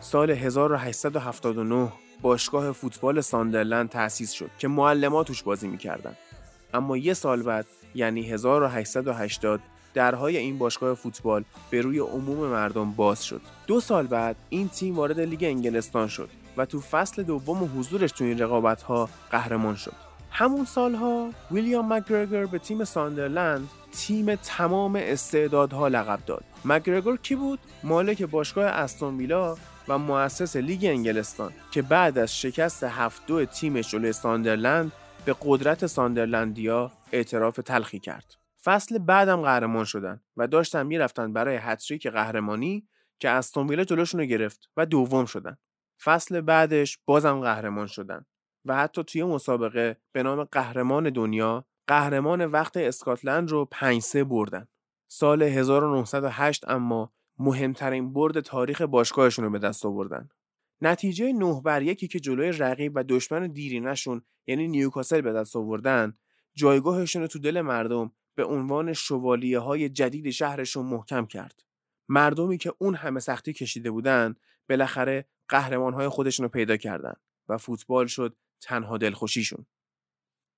سال 0.00 0.30
1879 0.30 1.92
باشگاه 2.22 2.72
فوتبال 2.72 3.20
ساندرلند 3.20 3.88
تأسیس 3.88 4.32
شد 4.32 4.50
که 4.58 4.68
معلمات 4.68 5.26
توش 5.26 5.42
بازی 5.42 5.68
می‌کردن. 5.68 6.16
اما 6.74 6.96
یه 6.96 7.14
سال 7.14 7.42
بعد 7.42 7.66
یعنی 7.94 8.30
1880 8.30 9.60
درهای 9.98 10.36
این 10.36 10.58
باشگاه 10.58 10.94
فوتبال 10.94 11.44
به 11.70 11.80
روی 11.80 11.98
عموم 11.98 12.48
مردم 12.48 12.92
باز 12.92 13.24
شد. 13.24 13.40
دو 13.66 13.80
سال 13.80 14.06
بعد 14.06 14.36
این 14.48 14.68
تیم 14.68 14.96
وارد 14.96 15.20
لیگ 15.20 15.44
انگلستان 15.44 16.08
شد 16.08 16.28
و 16.56 16.64
تو 16.64 16.80
فصل 16.80 17.22
دوم 17.22 17.78
حضورش 17.78 18.12
تو 18.12 18.24
این 18.24 18.38
رقابت 18.38 18.82
ها 18.82 19.08
قهرمان 19.30 19.74
شد. 19.74 19.92
همون 20.30 20.64
سالها 20.64 21.30
ویلیام 21.50 21.92
مکگرگور 21.92 22.46
به 22.46 22.58
تیم 22.58 22.84
ساندرلند 22.84 23.68
تیم 23.92 24.34
تمام 24.34 24.96
استعدادها 24.96 25.88
لقب 25.88 26.20
داد. 26.26 26.44
مکگرگور 26.64 27.16
کی 27.16 27.34
بود؟ 27.34 27.58
مالک 27.84 28.22
باشگاه 28.22 28.66
استون 28.66 29.16
ویلا 29.16 29.56
و 29.88 29.98
مؤسس 29.98 30.56
لیگ 30.56 30.84
انگلستان 30.84 31.52
که 31.70 31.82
بعد 31.82 32.18
از 32.18 32.40
شکست 32.40 32.84
7 32.84 33.26
دو 33.26 33.44
تیمش 33.44 33.90
جلوی 33.90 34.12
ساندرلند 34.12 34.92
به 35.24 35.36
قدرت 35.42 35.86
ساندرلندیا 35.86 36.92
اعتراف 37.12 37.56
تلخی 37.56 37.98
کرد. 37.98 38.47
فصل 38.68 38.98
بعدم 38.98 39.42
قهرمان 39.42 39.84
شدن 39.84 40.20
و 40.36 40.46
داشتن 40.46 40.86
می‌رفتن 40.86 41.32
برای 41.32 41.56
هتریک 41.56 42.06
قهرمانی 42.06 42.88
که 43.20 43.30
استون 43.30 43.68
ویلا 43.68 43.84
جلوشون 43.84 44.20
رو 44.20 44.26
گرفت 44.26 44.70
و 44.76 44.86
دوم 44.86 45.24
شدن. 45.24 45.56
فصل 46.02 46.40
بعدش 46.40 46.98
بازم 47.04 47.40
قهرمان 47.40 47.86
شدن 47.86 48.26
و 48.64 48.76
حتی 48.76 49.04
توی 49.04 49.24
مسابقه 49.24 49.96
به 50.12 50.22
نام 50.22 50.44
قهرمان 50.44 51.10
دنیا 51.10 51.66
قهرمان 51.86 52.44
وقت 52.44 52.76
اسکاتلند 52.76 53.50
رو 53.50 53.64
5 53.64 54.02
3 54.02 54.24
بردن. 54.24 54.68
سال 55.10 55.42
1908 55.42 56.68
اما 56.68 57.12
مهمترین 57.38 58.12
برد 58.12 58.40
تاریخ 58.40 58.82
باشگاهشون 58.82 59.44
رو 59.44 59.50
به 59.50 59.58
دست 59.58 59.86
آوردن. 59.86 60.28
نتیجه 60.80 61.32
9 61.32 61.60
بر 61.64 61.82
یکی 61.82 62.08
که 62.08 62.20
جلوی 62.20 62.52
رقیب 62.52 62.92
و 62.94 63.04
دشمن 63.08 63.46
دیرینشون 63.46 64.22
یعنی 64.46 64.68
نیوکاسل 64.68 65.20
به 65.20 65.32
دست 65.32 65.56
آوردن 65.56 66.18
جایگاهشون 66.54 67.22
رو 67.22 67.28
تو 67.28 67.38
دل 67.38 67.60
مردم 67.60 68.12
به 68.38 68.44
عنوان 68.44 68.92
شوالیه 68.92 69.58
های 69.58 69.88
جدید 69.88 70.30
شهرشون 70.30 70.86
محکم 70.86 71.26
کرد. 71.26 71.62
مردمی 72.08 72.58
که 72.58 72.74
اون 72.78 72.94
همه 72.94 73.20
سختی 73.20 73.52
کشیده 73.52 73.90
بودن 73.90 74.34
بالاخره 74.68 75.28
قهرمان 75.48 75.94
های 75.94 76.08
خودشون 76.08 76.44
رو 76.44 76.48
پیدا 76.48 76.76
کردن 76.76 77.14
و 77.48 77.58
فوتبال 77.58 78.06
شد 78.06 78.36
تنها 78.60 78.98
دلخوشیشون. 78.98 79.66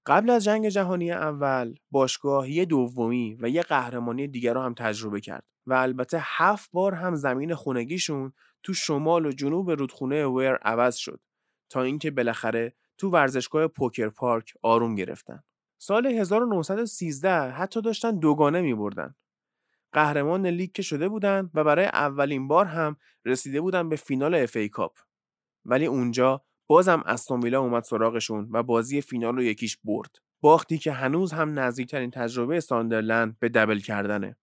قبل 0.06 0.30
از 0.30 0.44
جنگ 0.44 0.68
جهانی 0.68 1.12
اول 1.12 1.74
باشگاه 1.90 2.50
یه 2.50 2.64
دومی 2.64 3.38
و 3.40 3.48
یه 3.48 3.62
قهرمانی 3.62 4.28
دیگر 4.28 4.54
رو 4.54 4.60
هم 4.60 4.74
تجربه 4.74 5.20
کرد 5.20 5.44
و 5.66 5.74
البته 5.74 6.18
هفت 6.20 6.70
بار 6.72 6.94
هم 6.94 7.14
زمین 7.14 7.54
خونگیشون 7.54 8.32
تو 8.62 8.74
شمال 8.74 9.26
و 9.26 9.32
جنوب 9.32 9.70
رودخونه 9.70 10.26
ویر 10.26 10.54
عوض 10.54 10.96
شد 10.96 11.20
تا 11.70 11.82
اینکه 11.82 12.10
بالاخره 12.10 12.74
تو 12.98 13.10
ورزشگاه 13.10 13.66
روکر 13.66 14.08
پارک 14.08 14.54
آروم 14.62 14.94
گرفتن. 14.94 15.42
سال 15.82 16.06
1913 16.06 17.52
حتی 17.52 17.80
داشتن 17.80 18.18
دوگانه 18.18 18.60
می 18.60 18.74
بردن. 18.74 19.14
قهرمان 19.92 20.46
لیگ 20.46 20.72
که 20.72 20.82
شده 20.82 21.08
بودن 21.08 21.50
و 21.54 21.64
برای 21.64 21.84
اولین 21.84 22.48
بار 22.48 22.66
هم 22.66 22.96
رسیده 23.24 23.60
بودن 23.60 23.88
به 23.88 23.96
فینال 23.96 24.34
FA 24.34 24.56
Cup. 24.56 24.98
ولی 25.64 25.86
اونجا 25.86 26.42
بازم 26.66 27.02
استون 27.06 27.40
ویلا 27.42 27.60
اومد 27.60 27.82
سراغشون 27.82 28.48
و 28.52 28.62
بازی 28.62 29.00
فینال 29.00 29.36
رو 29.36 29.42
یکیش 29.42 29.78
برد. 29.84 30.10
باختی 30.40 30.78
که 30.78 30.92
هنوز 30.92 31.32
هم 31.32 31.58
نزدیکترین 31.58 32.10
تجربه 32.10 32.60
ساندرلند 32.60 33.38
به 33.38 33.48
دبل 33.48 33.78
کردنه. 33.78 34.36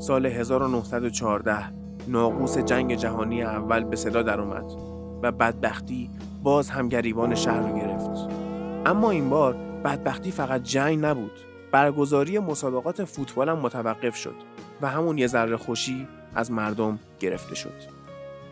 سال 0.00 0.26
1914 0.26 1.87
ناقوس 2.08 2.58
جنگ 2.58 2.94
جهانی 2.94 3.42
اول 3.42 3.84
به 3.84 3.96
صدا 3.96 4.22
در 4.22 4.40
اومد 4.40 4.72
و 5.22 5.32
بدبختی 5.32 6.10
باز 6.42 6.70
هم 6.70 6.88
گریبان 6.88 7.34
شهر 7.34 7.60
رو 7.60 7.78
گرفت. 7.78 8.10
اما 8.86 9.10
این 9.10 9.30
بار 9.30 9.56
بدبختی 9.84 10.30
فقط 10.30 10.62
جنگ 10.62 11.04
نبود. 11.04 11.32
برگزاری 11.72 12.38
مسابقات 12.38 13.04
فوتبال 13.04 13.48
هم 13.48 13.58
متوقف 13.58 14.16
شد 14.16 14.34
و 14.82 14.88
همون 14.88 15.18
یه 15.18 15.26
ذره 15.26 15.56
خوشی 15.56 16.08
از 16.34 16.52
مردم 16.52 16.98
گرفته 17.20 17.54
شد. 17.54 17.98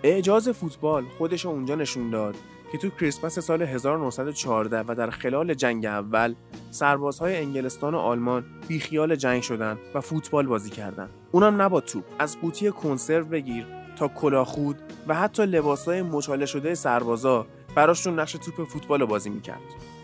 اعجاز 0.02 0.48
فوتبال 0.48 1.04
خودش 1.18 1.46
اونجا 1.46 1.74
نشون 1.74 2.10
داد 2.10 2.34
که 2.72 2.78
تو 2.78 2.90
کریسمس 2.90 3.38
سال 3.38 3.62
1914 3.62 4.84
و 4.88 4.94
در 4.94 5.10
خلال 5.10 5.54
جنگ 5.54 5.86
اول 5.86 6.34
سربازهای 6.70 7.36
انگلستان 7.36 7.94
و 7.94 7.98
آلمان 7.98 8.44
بیخیال 8.68 9.16
جنگ 9.16 9.42
شدن 9.42 9.78
و 9.94 10.00
فوتبال 10.00 10.46
بازی 10.46 10.70
کردن. 10.70 11.08
اونم 11.32 11.62
نه 11.62 11.68
با 11.68 11.80
توپ، 11.80 12.04
از 12.18 12.40
قوطی 12.40 12.70
کنسرو 12.70 13.24
بگیر 13.24 13.66
تا 13.96 14.08
کلاخود 14.08 14.76
و 15.08 15.14
حتی 15.14 15.46
لباسهای 15.46 16.02
مچاله 16.02 16.46
شده 16.46 16.74
سربازا 16.74 17.46
براشون 17.76 18.20
نقش 18.20 18.32
توپ 18.32 18.68
فوتبال 18.68 19.00
رو 19.00 19.06
بازی 19.06 19.30
می‌کرد. 19.30 19.62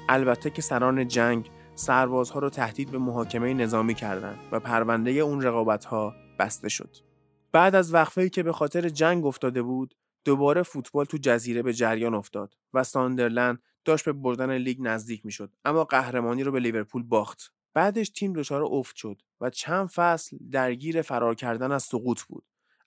البته 0.09 0.50
که 0.50 0.62
سران 0.62 1.09
جنگ 1.09 1.50
سربازها 1.75 2.40
رو 2.40 2.50
تهدید 2.50 2.90
به 2.90 2.99
محاکمه 2.99 3.54
نظامی 3.54 3.95
کردند 3.95 4.38
و 4.52 4.61
پرونده 4.61 5.11
اون 5.11 5.42
رقابت‌ها 5.42 6.14
بسته 6.38 6.69
شد. 6.69 6.97
بعد 7.52 7.75
از 7.75 7.95
وقفه‌ای 7.95 8.31
که 8.31 8.42
به 8.42 8.52
خاطر 8.52 8.88
جنگ 8.88 9.26
افتاده 9.26 9.62
بود، 9.62 9.95
دوباره 10.25 10.62
فوتبال 10.62 11.05
تو 11.05 11.17
جزیره 11.17 11.62
به 11.62 11.73
جریان 11.73 12.14
افتاد 12.14 12.55
و 12.75 12.85
ساندرلند 12.85 13.62
داشت 13.85 14.05
به 14.05 14.12
بردن 14.12 14.59
لیگ 14.59 14.79
نزدیک 14.81 15.26
می‌شد 15.26 15.52
اما 15.64 15.85
قهرمانی 15.85 16.45
رو 16.45 16.52
به 16.52 16.61
لیورپول 16.61 17.02
باخت. 17.02 17.52
بعدش 17.75 18.11
تیم 18.11 18.33
دچار 18.33 18.62
افت 18.62 18.97
شد 18.97 19.23
و 19.41 19.50
چند 19.50 19.89
فصل 19.89 20.39
درگیر 20.50 21.02
فرار 21.02 21.35
کردن 21.35 21.73
از 21.73 21.82
سقوط 21.82 22.23
بود. 22.23 22.45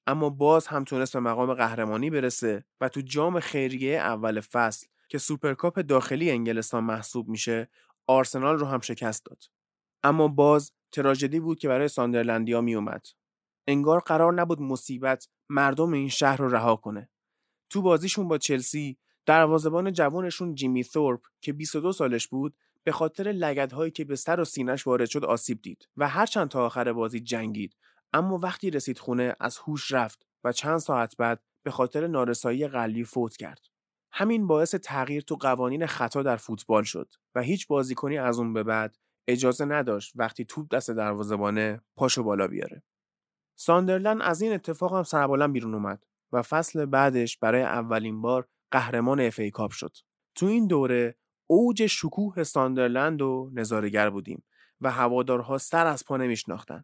اما 0.08 0.30
باز 0.30 0.68
هم 0.68 0.84
تونست 0.84 1.14
به 1.14 1.20
مقام 1.20 1.54
قهرمانی 1.54 2.10
برسه 2.10 2.66
و 2.82 2.90
تو 2.90 3.02
جام 3.02 3.40
خیریه 3.40 3.98
اول 3.98 4.40
فصل 4.40 4.88
که 5.10 5.18
سوپرکاپ 5.18 5.80
داخلی 5.80 6.32
انگلستان 6.32 6.84
محسوب 6.84 7.28
میشه 7.28 7.70
آرسنال 8.08 8.58
رو 8.58 8.66
هم 8.66 8.80
شکست 8.80 9.26
داد. 9.26 9.44
اما 10.04 10.28
باز 10.28 10.72
تراژدی 10.92 11.40
بود 11.40 11.60
که 11.60 11.68
برای 11.68 11.88
ساندرلندیا 11.88 12.62
می 12.62 12.76
اومد. 12.76 13.06
انگار 13.68 14.00
قرار 14.00 14.34
نبود 14.34 14.62
مصیبت 14.62 15.28
مردم 15.50 15.94
این 15.94 16.10
شهر 16.10 16.38
رو 16.38 16.50
رها 16.50 16.76
کنه. 16.76 17.10
تو 17.70 17.82
بازیشون 17.82 18.28
با 18.28 18.38
چلسی 18.38 18.98
دروازه‌بان 19.26 19.94
جوانشون 19.94 20.56
جیمی 20.56 20.84
ثورپ 20.84 21.22
که 21.42 21.54
22 21.54 21.92
سالش 21.92 22.28
بود 22.28 22.56
به 22.84 22.92
خاطر 22.92 23.24
لگدهایی 23.24 23.92
که 23.92 24.06
به 24.06 24.16
سر 24.16 24.40
و 24.40 24.46
سینش 24.46 24.88
وارد 24.88 25.10
شد 25.10 25.26
آسیب 25.26 25.62
دید 25.62 25.90
و 25.98 26.08
هرچند 26.08 26.50
تا 26.50 26.66
آخر 26.66 26.94
بازی 26.94 27.20
جنگید 27.20 27.76
اما 28.14 28.38
وقتی 28.38 28.70
رسید 28.70 29.00
خونه 29.00 29.36
از 29.40 29.58
هوش 29.58 29.92
رفت 29.92 30.28
و 30.44 30.52
چند 30.52 30.78
ساعت 30.78 31.18
بعد 31.18 31.42
به 31.64 31.72
خاطر 31.72 32.08
نارسایی 32.08 32.68
قلبی 32.68 33.04
فوت 33.04 33.38
کرد. 33.38 33.60
همین 34.12 34.48
باعث 34.48 34.76
تغییر 34.76 35.22
تو 35.22 35.36
قوانین 35.36 35.86
خطا 35.86 36.24
در 36.24 36.38
فوتبال 36.38 36.84
شد 36.84 37.14
و 37.36 37.42
هیچ 37.42 37.68
بازیکنی 37.68 38.18
از 38.18 38.40
اون 38.40 38.54
به 38.54 38.64
بعد 38.64 38.98
اجازه 39.28 39.66
نداشت 39.66 40.14
وقتی 40.16 40.46
توپ 40.46 40.76
دست 40.76 40.92
دروازه‌بانه 40.92 41.82
پاشو 41.96 42.24
بالا 42.24 42.48
بیاره. 42.48 42.84
ساندرلند 43.56 44.22
از 44.22 44.42
این 44.42 44.54
اتفاق 44.54 44.96
هم 44.96 45.04
سربلند 45.04 45.52
بیرون 45.54 45.74
اومد 45.74 46.06
و 46.36 46.42
فصل 46.42 46.86
بعدش 46.86 47.38
برای 47.38 47.62
اولین 47.62 48.22
بار 48.22 48.48
قهرمان 48.72 49.20
FA 49.20 49.40
Cup 49.40 49.72
شد. 49.72 49.98
تو 50.36 50.46
این 50.46 50.68
دوره 50.68 51.16
اوج 51.48 51.86
شکوه 51.86 52.44
ساندرلند 52.44 53.22
و 53.22 53.52
نظاره‌گر 53.54 54.10
بودیم 54.10 54.44
و 54.82 54.92
هوادارها 54.92 55.58
سر 55.58 55.88
از 55.88 56.06
پا 56.06 56.18
نمیشناختن. 56.18 56.84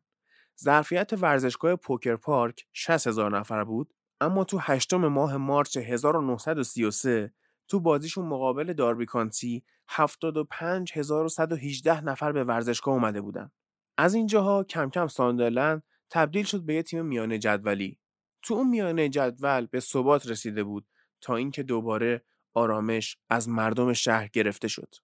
ظرفیت 0.64 1.14
ورزشگاه 1.14 1.76
پوکر 1.76 2.16
پارک 2.16 2.66
60 2.74 3.08
هزار 3.08 3.40
نفر 3.40 3.64
بود 3.64 3.94
اما 4.22 4.44
تو 4.44 4.58
هشتم 4.58 5.08
ماه 5.08 5.38
مارچ 5.38 5.78
1933 5.78 7.34
تو 7.68 7.80
بازیشون 7.80 8.26
مقابل 8.26 8.74
داربی 8.74 9.06
کانتی 9.06 9.64
75118 9.88 12.02
نفر 12.02 12.32
به 12.32 12.44
ورزشگاه 12.44 12.94
اومده 12.94 13.22
بودن. 13.22 13.52
از 13.98 14.14
اینجاها 14.14 14.64
کم 14.64 14.90
کم 14.90 15.08
ساندرلند 15.08 15.84
تبدیل 16.10 16.46
شد 16.46 16.62
به 16.62 16.74
یه 16.74 16.84
تیم 16.84 17.06
میانه 17.06 17.38
جدولی. 17.38 18.01
تو 18.44 18.54
اون 18.54 18.70
میانه 18.70 19.10
جدول 19.10 19.66
به 19.66 19.80
ثبات 19.80 20.28
رسیده 20.28 20.64
بود 20.64 20.88
تا 21.22 21.36
اینکه 21.36 21.64
دوباره 21.64 22.24
آرامش 22.54 23.18
از 23.30 23.50
مردم 23.50 23.94
شهر 23.94 24.28
گرفته 24.28 24.68
شد. 24.68 24.96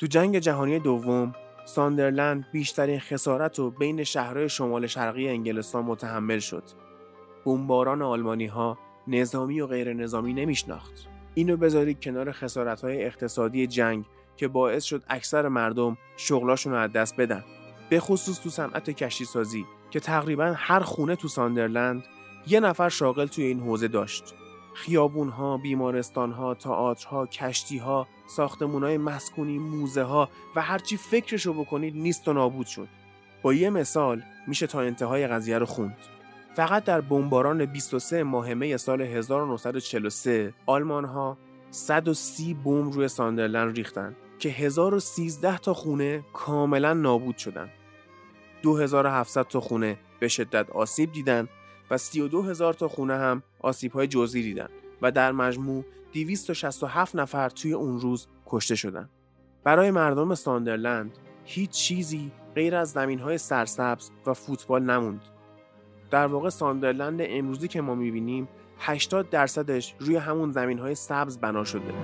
تو 0.00 0.06
جنگ 0.06 0.38
جهانی 0.38 0.78
دوم 0.78 1.34
ساندرلند 1.64 2.46
بیشترین 2.52 3.00
خسارت 3.00 3.58
رو 3.58 3.70
بین 3.70 4.04
شهرهای 4.04 4.48
شمال 4.48 4.86
شرقی 4.86 5.28
انگلستان 5.28 5.84
متحمل 5.84 6.38
شد. 6.38 6.62
بمباران 7.44 8.02
آلمانی 8.02 8.46
ها 8.46 8.78
نظامی 9.06 9.60
و 9.60 9.66
غیر 9.66 9.92
نظامی 9.92 10.32
نمیشناخت. 10.32 11.08
اینو 11.34 11.56
بذارید 11.56 12.00
کنار 12.00 12.32
خسارت 12.32 12.80
های 12.80 13.04
اقتصادی 13.04 13.66
جنگ 13.66 14.04
که 14.36 14.48
باعث 14.48 14.84
شد 14.84 15.02
اکثر 15.08 15.48
مردم 15.48 15.98
شغلاشون 16.16 16.72
رو 16.72 16.78
از 16.78 16.92
دست 16.92 17.16
بدن. 17.16 17.44
به 17.90 18.00
خصوص 18.00 18.40
تو 18.40 18.50
صنعت 18.50 18.90
کشتی 18.90 19.24
سازی 19.24 19.64
که 19.90 20.00
تقریبا 20.00 20.54
هر 20.56 20.80
خونه 20.80 21.16
تو 21.16 21.28
ساندرلند 21.28 22.04
یه 22.46 22.60
نفر 22.60 22.88
شاغل 22.88 23.26
توی 23.26 23.44
این 23.44 23.60
حوزه 23.60 23.88
داشت. 23.88 24.34
خیابون 24.74 25.28
ها، 25.28 25.56
بیمارستان 25.56 26.32
ها، 26.32 26.54
تئاترها، 26.54 27.26
کشتی 27.26 27.78
ها، 27.78 28.06
ساختمون 28.26 28.82
های 28.82 28.98
مسکونی، 28.98 29.58
موزه 29.58 30.02
ها 30.02 30.28
و 30.56 30.62
هرچی 30.62 30.96
فکرشو 30.96 31.52
بکنید 31.52 31.96
نیست 31.96 32.28
و 32.28 32.32
نابود 32.32 32.66
شد. 32.66 32.88
با 33.42 33.54
یه 33.54 33.70
مثال 33.70 34.22
میشه 34.46 34.66
تا 34.66 34.80
انتهای 34.80 35.26
قضیه 35.26 35.58
رو 35.58 35.66
خوند. 35.66 35.96
فقط 36.54 36.84
در 36.84 37.00
بمباران 37.00 37.64
23 37.64 38.22
ماه 38.22 38.54
می 38.54 38.78
سال 38.78 39.00
1943 39.02 40.54
آلمان 40.66 41.04
ها 41.04 41.38
130 41.70 42.54
بمب 42.54 42.92
روی 42.92 43.08
ساندرلند 43.08 43.76
ریختن 43.76 44.16
که 44.38 44.48
1013 44.48 45.58
تا 45.58 45.74
خونه 45.74 46.24
کاملا 46.32 46.92
نابود 46.92 47.36
شدن. 47.36 47.70
2700 48.62 49.42
تا 49.42 49.60
خونه 49.60 49.98
به 50.20 50.28
شدت 50.28 50.70
آسیب 50.70 51.12
دیدن 51.12 51.48
و 51.90 51.98
32 51.98 52.42
هزار 52.42 52.74
تا 52.74 52.88
خونه 52.88 53.14
هم 53.14 53.42
آسیب 53.60 53.92
های 53.92 54.06
جزئی 54.06 54.42
دیدن 54.42 54.68
و 55.02 55.10
در 55.10 55.32
مجموع 55.32 55.84
267 56.12 57.16
نفر 57.16 57.48
توی 57.48 57.72
اون 57.72 58.00
روز 58.00 58.26
کشته 58.46 58.74
شدن. 58.74 59.08
برای 59.64 59.90
مردم 59.90 60.34
ساندرلند 60.34 61.18
هیچ 61.44 61.70
چیزی 61.70 62.32
غیر 62.54 62.76
از 62.76 62.90
زمین 62.90 63.18
های 63.18 63.38
سرسبز 63.38 64.10
و 64.26 64.34
فوتبال 64.34 64.82
نموند. 64.82 65.22
در 66.10 66.26
واقع 66.26 66.48
ساندرلند 66.48 67.20
امروزی 67.22 67.68
که 67.68 67.80
ما 67.80 67.94
می‌بینیم 67.94 68.48
80 68.78 69.30
درصدش 69.30 69.94
روی 69.98 70.16
همون 70.16 70.50
زمین 70.50 70.78
های 70.78 70.94
سبز 70.94 71.38
بنا 71.38 71.64
شده. 71.64 71.94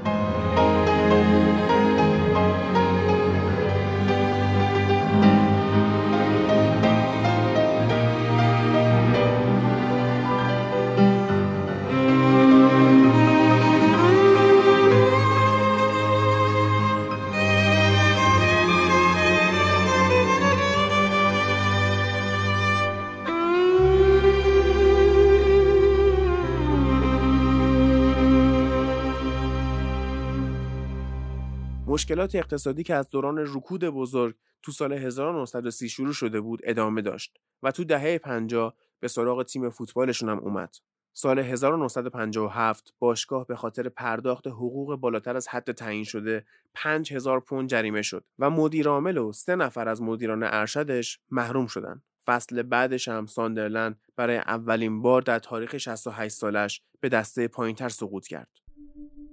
مشکلات 32.06 32.34
اقتصادی 32.34 32.82
که 32.82 32.94
از 32.94 33.08
دوران 33.08 33.38
رکود 33.38 33.84
بزرگ 33.84 34.34
تو 34.62 34.72
سال 34.72 34.92
1930 34.92 35.88
شروع 35.88 36.12
شده 36.12 36.40
بود 36.40 36.60
ادامه 36.64 37.02
داشت 37.02 37.38
و 37.62 37.70
تو 37.70 37.84
دهه 37.84 38.18
50 38.18 38.74
به 39.00 39.08
سراغ 39.08 39.42
تیم 39.42 39.70
فوتبالشون 39.70 40.28
هم 40.28 40.38
اومد. 40.38 40.76
سال 41.12 41.38
1957 41.38 42.94
باشگاه 42.98 43.46
به 43.46 43.56
خاطر 43.56 43.88
پرداخت 43.88 44.46
حقوق 44.46 44.96
بالاتر 44.96 45.36
از 45.36 45.48
حد 45.48 45.72
تعیین 45.72 46.04
شده 46.04 46.44
5000 46.74 47.40
پوند 47.40 47.68
جریمه 47.68 48.02
شد 48.02 48.24
و 48.38 48.50
مدیر 48.50 48.88
عامل 48.88 49.18
و 49.18 49.32
سه 49.32 49.56
نفر 49.56 49.88
از 49.88 50.02
مدیران 50.02 50.42
ارشدش 50.42 51.20
محروم 51.30 51.66
شدن. 51.66 52.02
فصل 52.26 52.62
بعدش 52.62 53.08
هم 53.08 53.26
ساندرلند 53.26 54.00
برای 54.16 54.36
اولین 54.36 55.02
بار 55.02 55.22
در 55.22 55.38
تاریخ 55.38 55.76
68 55.76 56.34
سالش 56.34 56.82
به 57.00 57.08
دسته 57.08 57.48
پایینتر 57.48 57.88
سقوط 57.88 58.26
کرد. 58.26 58.65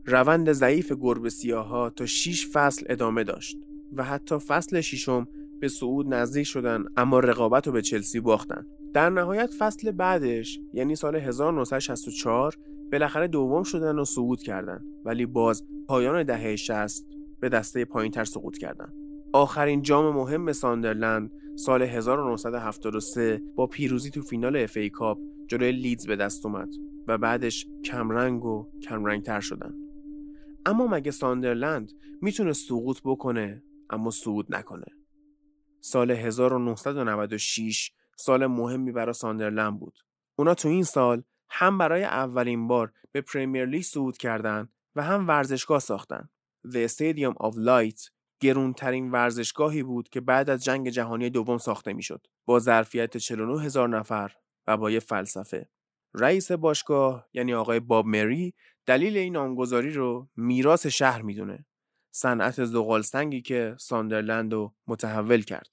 روند 0.06 0.52
ضعیف 0.52 0.92
گربه 0.92 1.30
سیاها 1.30 1.89
تا 1.89 2.06
6 2.06 2.48
فصل 2.54 2.86
ادامه 2.89 3.24
داشت 3.24 3.58
و 3.94 4.04
حتی 4.04 4.39
فصل 4.39 4.82
ششم 4.82 5.28
به 5.60 5.68
صعود 5.68 6.13
نزدیک 6.13 6.48
شدن 6.48 6.86
اما 6.98 7.20
رقابت 7.20 7.68
رو 7.68 7.74
به 7.74 7.82
چلسی 7.82 8.20
باختن. 8.20 8.66
در 8.94 9.10
نهایت 9.10 9.54
فصل 9.60 9.92
بعدش 9.92 10.60
یعنی 10.74 10.96
سال 10.96 11.16
1964 11.16 12.58
بالاخره 12.92 13.28
دوم 13.28 13.63
شدن 13.63 14.00
و 14.00 14.06
صعود 14.06 14.42
کردن 14.42 14.86
ولی 15.06 15.26
باز 15.26 15.63
پایان 15.88 16.24
دهه 16.24 16.56
60 16.56 17.06
به 17.39 17.50
دسته 17.50 17.86
پایینتر 17.86 18.24
سقوط 18.24 18.58
کردن. 18.58 18.94
آخرین 19.34 19.82
جام 19.82 20.16
مهم 20.16 20.52
ساندرلند 20.52 21.32
سال 21.56 21.82
1973 21.82 23.42
با 23.56 23.68
پیروزی 23.68 24.10
تو 24.10 24.22
فینال 24.22 24.58
اف 24.58 24.78
ای 24.78 24.89
کاپ 24.89 25.20
جلوی 25.48 25.72
لیدز 25.72 26.08
به 26.08 26.16
دست 26.16 26.46
اومد 26.46 26.70
و 27.08 27.18
بعدش 27.18 27.68
کمرنگ 27.86 28.46
و 28.46 28.68
کمرنگتر 28.82 29.39
شدن. 29.39 29.83
اما 30.65 30.88
مگه 30.88 31.12
ساندرلند 31.12 31.91
می‌تونه 32.21 32.54
سقوط 32.54 33.02
بکنه 33.06 33.63
اما 33.89 34.12
صعود 34.12 34.56
نکنه؟ 34.56 34.86
سال 35.82 36.12
1996 36.12 37.91
سال 38.17 38.45
مهمی 38.45 38.91
برای 38.91 39.13
ساندرلند 39.13 39.80
بود. 39.80 39.99
اونا 40.36 40.54
تو 40.54 40.67
این 40.67 40.84
سال 40.84 41.23
هم 41.49 41.78
برای 41.78 42.04
اولین 42.04 42.67
بار 42.67 42.93
به 43.12 43.21
پریمیر 43.21 43.65
لیگ 43.65 43.84
صعود 43.84 44.17
کردن 44.17 44.69
و 44.95 45.04
هم 45.04 45.28
ورزشگاه 45.28 45.80
ساختن. 45.80 46.30
The 46.67 46.88
Stadium 46.88 47.34
of 47.34 47.56
Light 47.56 48.10
گرونترین 48.39 49.12
ورزشگاهی 49.12 49.84
بود 49.84 50.10
که 50.10 50.21
بعد 50.21 50.49
از 50.49 50.63
جنگ 50.63 50.89
جهانی 50.89 51.30
دوم 51.30 51.58
ساخته 51.58 51.93
می‌شد 51.93 52.28
با 52.45 52.60
ظرفیت 52.60 53.17
49 53.17 53.62
هزار 53.62 53.89
نفر 53.89 54.32
و 54.67 54.78
با 54.78 54.91
یه 54.91 54.99
فلسفه. 54.99 55.69
رئیس 56.13 56.52
باشگاه 56.52 57.28
یعنی 57.34 57.54
آقای 57.54 57.80
باب 57.80 58.06
مری 58.06 58.54
دلیل 58.86 59.17
این 59.17 59.34
نامگذاری 59.34 59.93
رو 59.93 60.30
میراث 60.36 60.88
شهر 60.88 61.21
می‌دونه. 61.21 61.65
صنعت 62.12 62.65
زغال 62.65 63.02
سنگی 63.02 63.41
که 63.41 63.76
ساندرلند 63.80 64.54
رو 64.54 64.73
متحول 64.88 65.41
کرد. 65.41 65.69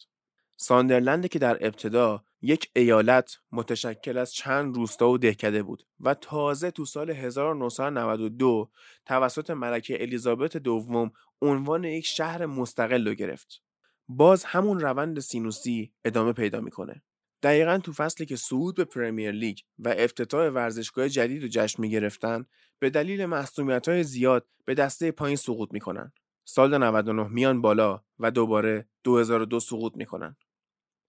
ساندرلند 0.56 1.26
که 1.26 1.38
در 1.38 1.66
ابتدا 1.66 2.24
یک 2.42 2.70
ایالت 2.76 3.38
متشکل 3.52 4.18
از 4.18 4.32
چند 4.32 4.76
روستا 4.76 5.10
و 5.10 5.18
دهکده 5.18 5.62
بود 5.62 5.86
و 6.00 6.14
تازه 6.14 6.70
تو 6.70 6.84
سال 6.84 7.10
1992 7.10 8.70
توسط 9.06 9.50
ملکه 9.50 10.02
الیزابت 10.02 10.56
دوم 10.56 11.12
عنوان 11.42 11.84
یک 11.84 12.06
شهر 12.06 12.46
مستقل 12.46 13.08
رو 13.08 13.14
گرفت. 13.14 13.62
باز 14.08 14.44
همون 14.44 14.80
روند 14.80 15.20
سینوسی 15.20 15.92
ادامه 16.04 16.32
پیدا 16.32 16.60
می‌کنه. 16.60 17.02
دقیقا 17.42 17.78
تو 17.78 17.92
فصلی 17.92 18.26
که 18.26 18.36
صعود 18.36 18.76
به 18.76 18.84
پرمیر 18.84 19.30
لیگ 19.30 19.58
و 19.78 19.94
افتتاح 19.98 20.48
ورزشگاه 20.48 21.08
جدید 21.08 21.42
رو 21.42 21.48
جشن 21.48 21.82
می‌گرفتن 21.82 22.46
به 22.78 22.90
دلیل 22.90 23.26
محصومیت 23.26 23.88
های 23.88 24.04
زیاد 24.04 24.46
به 24.64 24.74
دسته 24.74 25.10
پایین 25.10 25.36
سقوط 25.36 25.72
می‌کنن. 25.72 26.12
سال 26.44 26.78
99 26.78 27.28
میان 27.28 27.60
بالا 27.60 28.02
و 28.18 28.30
دوباره 28.30 28.88
2002 29.04 29.60
سقوط 29.60 29.92
می‌کنن. 29.96 30.36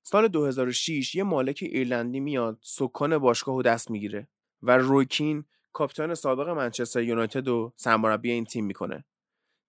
سال 0.04 0.28
2006 0.28 1.15
یه 1.15 1.24
مالک 1.24 1.60
ایرلندی 1.62 2.20
میاد 2.20 2.60
سکان 2.62 3.17
باشگاه 3.17 3.56
رو 3.56 3.62
دست 3.62 3.91
می‌گیره 3.91 4.28
و 4.62 4.78
رویکین 4.78 5.46
کاپیتان 5.74 6.15
سابق 6.15 6.50
منچستر 6.50 7.02
یونایتد 7.02 7.48
و 7.48 7.74
سرمربی 7.76 8.32
این 8.32 8.46
تیم 8.46 8.65
می‌کنه. 8.65 9.06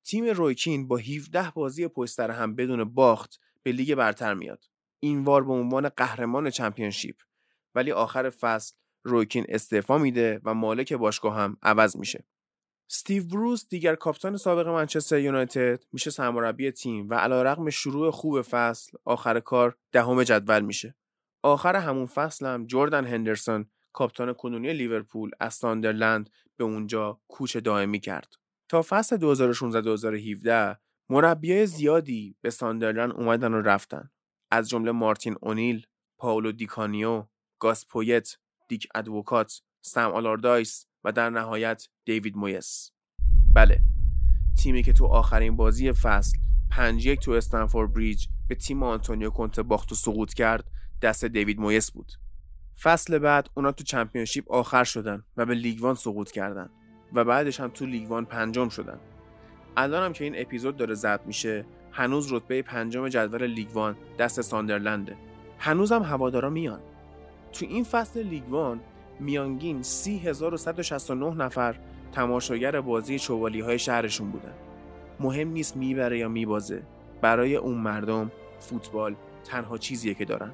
تیم 0.04 0.24
روی 0.24 0.52
کین 0.52 0.88
با 0.88 0.96
17 0.96 1.50
بازی 1.50 1.88
پشت 1.88 2.20
هم 2.20 2.54
بدون 2.56 2.84
باخت 2.84 3.40
به 3.62 3.72
لیگ 3.72 3.94
برتر 3.94 4.34
میاد. 4.34 4.64
این 5.04 5.24
بار 5.24 5.44
به 5.44 5.52
عنوان 5.52 5.88
قهرمان 5.88 6.50
Championship 6.50 7.16
ولی 7.74 7.92
آخر 7.92 8.30
فصل 8.30 8.74
روی 9.02 9.21
کین 9.21 9.46
استعفا 9.48 9.98
میده 9.98 10.40
و 10.44 10.54
مالک 10.54 10.92
باشگاه 10.92 11.36
هم 11.36 11.56
عوض 11.62 11.96
میشه. 11.96 12.24
استیو 12.90 13.24
بروس 13.24 13.68
دیگر 13.68 13.94
کاپیتان 13.94 14.36
سابق 14.36 14.68
منچستر 14.68 15.18
یونایتد 15.18 15.84
میشه 15.92 16.10
سرمربی 16.10 16.70
تیم 16.70 17.10
و 17.10 17.14
علیرغم 17.14 17.70
شروع 17.70 18.10
خوب 18.10 18.42
فصل 18.42 18.98
آخر 19.04 19.40
کار 19.40 19.76
دهم 19.92 20.22
جدول 20.22 20.60
میشه. 20.60 20.94
آخر 21.42 21.76
همون 21.76 22.06
فصل 22.06 22.46
هم 22.46 22.66
جردن 22.66 23.04
هندرسون 23.04 23.66
کاپیتان 23.92 24.32
کنونی 24.32 24.72
لیورپول 24.72 25.30
از 25.40 25.54
ساندرلند 25.54 26.30
به 26.56 26.64
اونجا 26.64 27.20
کوچ 27.28 27.56
دائمی 27.56 28.00
کرد. 28.00 28.34
تا 28.68 28.82
فصل 28.82 29.36
2016-2017 30.74 30.78
مربیای 31.08 31.66
زیادی 31.66 32.36
به 32.40 32.50
ساندرلند 32.50 33.12
اومدن 33.12 33.54
و 33.54 33.62
رفتن. 33.62 34.10
از 34.52 34.68
جمله 34.68 34.92
مارتین 34.92 35.36
اونیل، 35.40 35.86
پاولو 36.18 36.52
دیکانیو، 36.52 37.24
گاس 37.58 37.81
پویت، 37.81 38.36
دیک 38.68 38.88
ادوکات، 38.94 39.62
سم 39.80 40.10
آلاردایس 40.10 40.86
و 41.04 41.12
در 41.12 41.30
نهایت 41.30 41.88
دیوید 42.04 42.36
مویس. 42.36 42.90
بله، 43.54 43.80
تیمی 44.62 44.82
که 44.82 44.92
تو 44.92 45.06
آخرین 45.06 45.56
بازی 45.56 45.92
فصل 45.92 46.38
5 46.70 47.06
یک 47.06 47.20
تو 47.20 47.30
استمفورد 47.30 47.92
بریج 47.92 48.26
به 48.48 48.54
تیم 48.54 48.82
آنتونیو 48.82 49.30
کونته 49.30 49.62
باخت 49.62 49.92
و 49.92 49.94
سقوط 49.94 50.34
کرد 50.34 50.70
دست 51.02 51.24
دیوید 51.24 51.60
مویس 51.60 51.90
بود. 51.90 52.12
فصل 52.82 53.18
بعد 53.18 53.50
اونا 53.54 53.72
تو 53.72 53.84
Championship 53.84 54.52
آخر 54.52 54.84
شدن 54.84 55.24
و 55.36 55.46
به 55.46 55.54
League 55.54 55.82
One 55.82 55.94
سقوط 55.94 56.30
کردن 56.30 56.70
و 57.12 57.24
بعدش 57.24 57.60
هم 57.60 57.68
تو 57.68 57.86
League 57.86 58.10
One 58.10 58.24
پنجم 58.24 58.68
شدن. 58.68 59.00
الان 59.76 60.02
هم 60.02 60.12
که 60.12 60.24
این 60.24 60.34
اپیزود 60.36 60.76
داره 60.76 60.94
ضبط 60.94 61.26
میشه 61.26 61.64
هنوز 61.92 62.32
رتبه 62.32 62.62
پنجم 62.62 63.08
جدول 63.08 63.46
League 63.46 63.68
One 63.74 63.96
دست 64.18 64.40
ساندرلنده. 64.40 65.16
هنوز 65.58 65.92
هم 65.92 66.02
هوادارا 66.02 66.50
میان. 66.50 66.80
تو 67.52 67.66
این 67.66 67.84
فصل 67.84 68.22
League 68.22 68.48
One 68.50 68.80
میانگین 69.20 69.82
30169 69.82 71.34
نفر 71.34 71.74
تماشاگر 72.12 72.80
بازی 72.80 73.18
چوالی 73.18 73.60
های 73.60 73.78
شهرشون 73.78 74.30
بودن. 74.30 74.52
مهم 75.20 75.48
نیست 75.48 75.76
می‌بره 75.76 76.18
یا 76.18 76.28
میبازه. 76.28 76.82
برای 77.20 77.56
اون 77.56 77.78
مردم 77.78 78.30
فوتبال 78.58 79.14
تنها 79.44 79.78
چیزیه 79.78 80.14
که 80.14 80.24
دارن. 80.24 80.50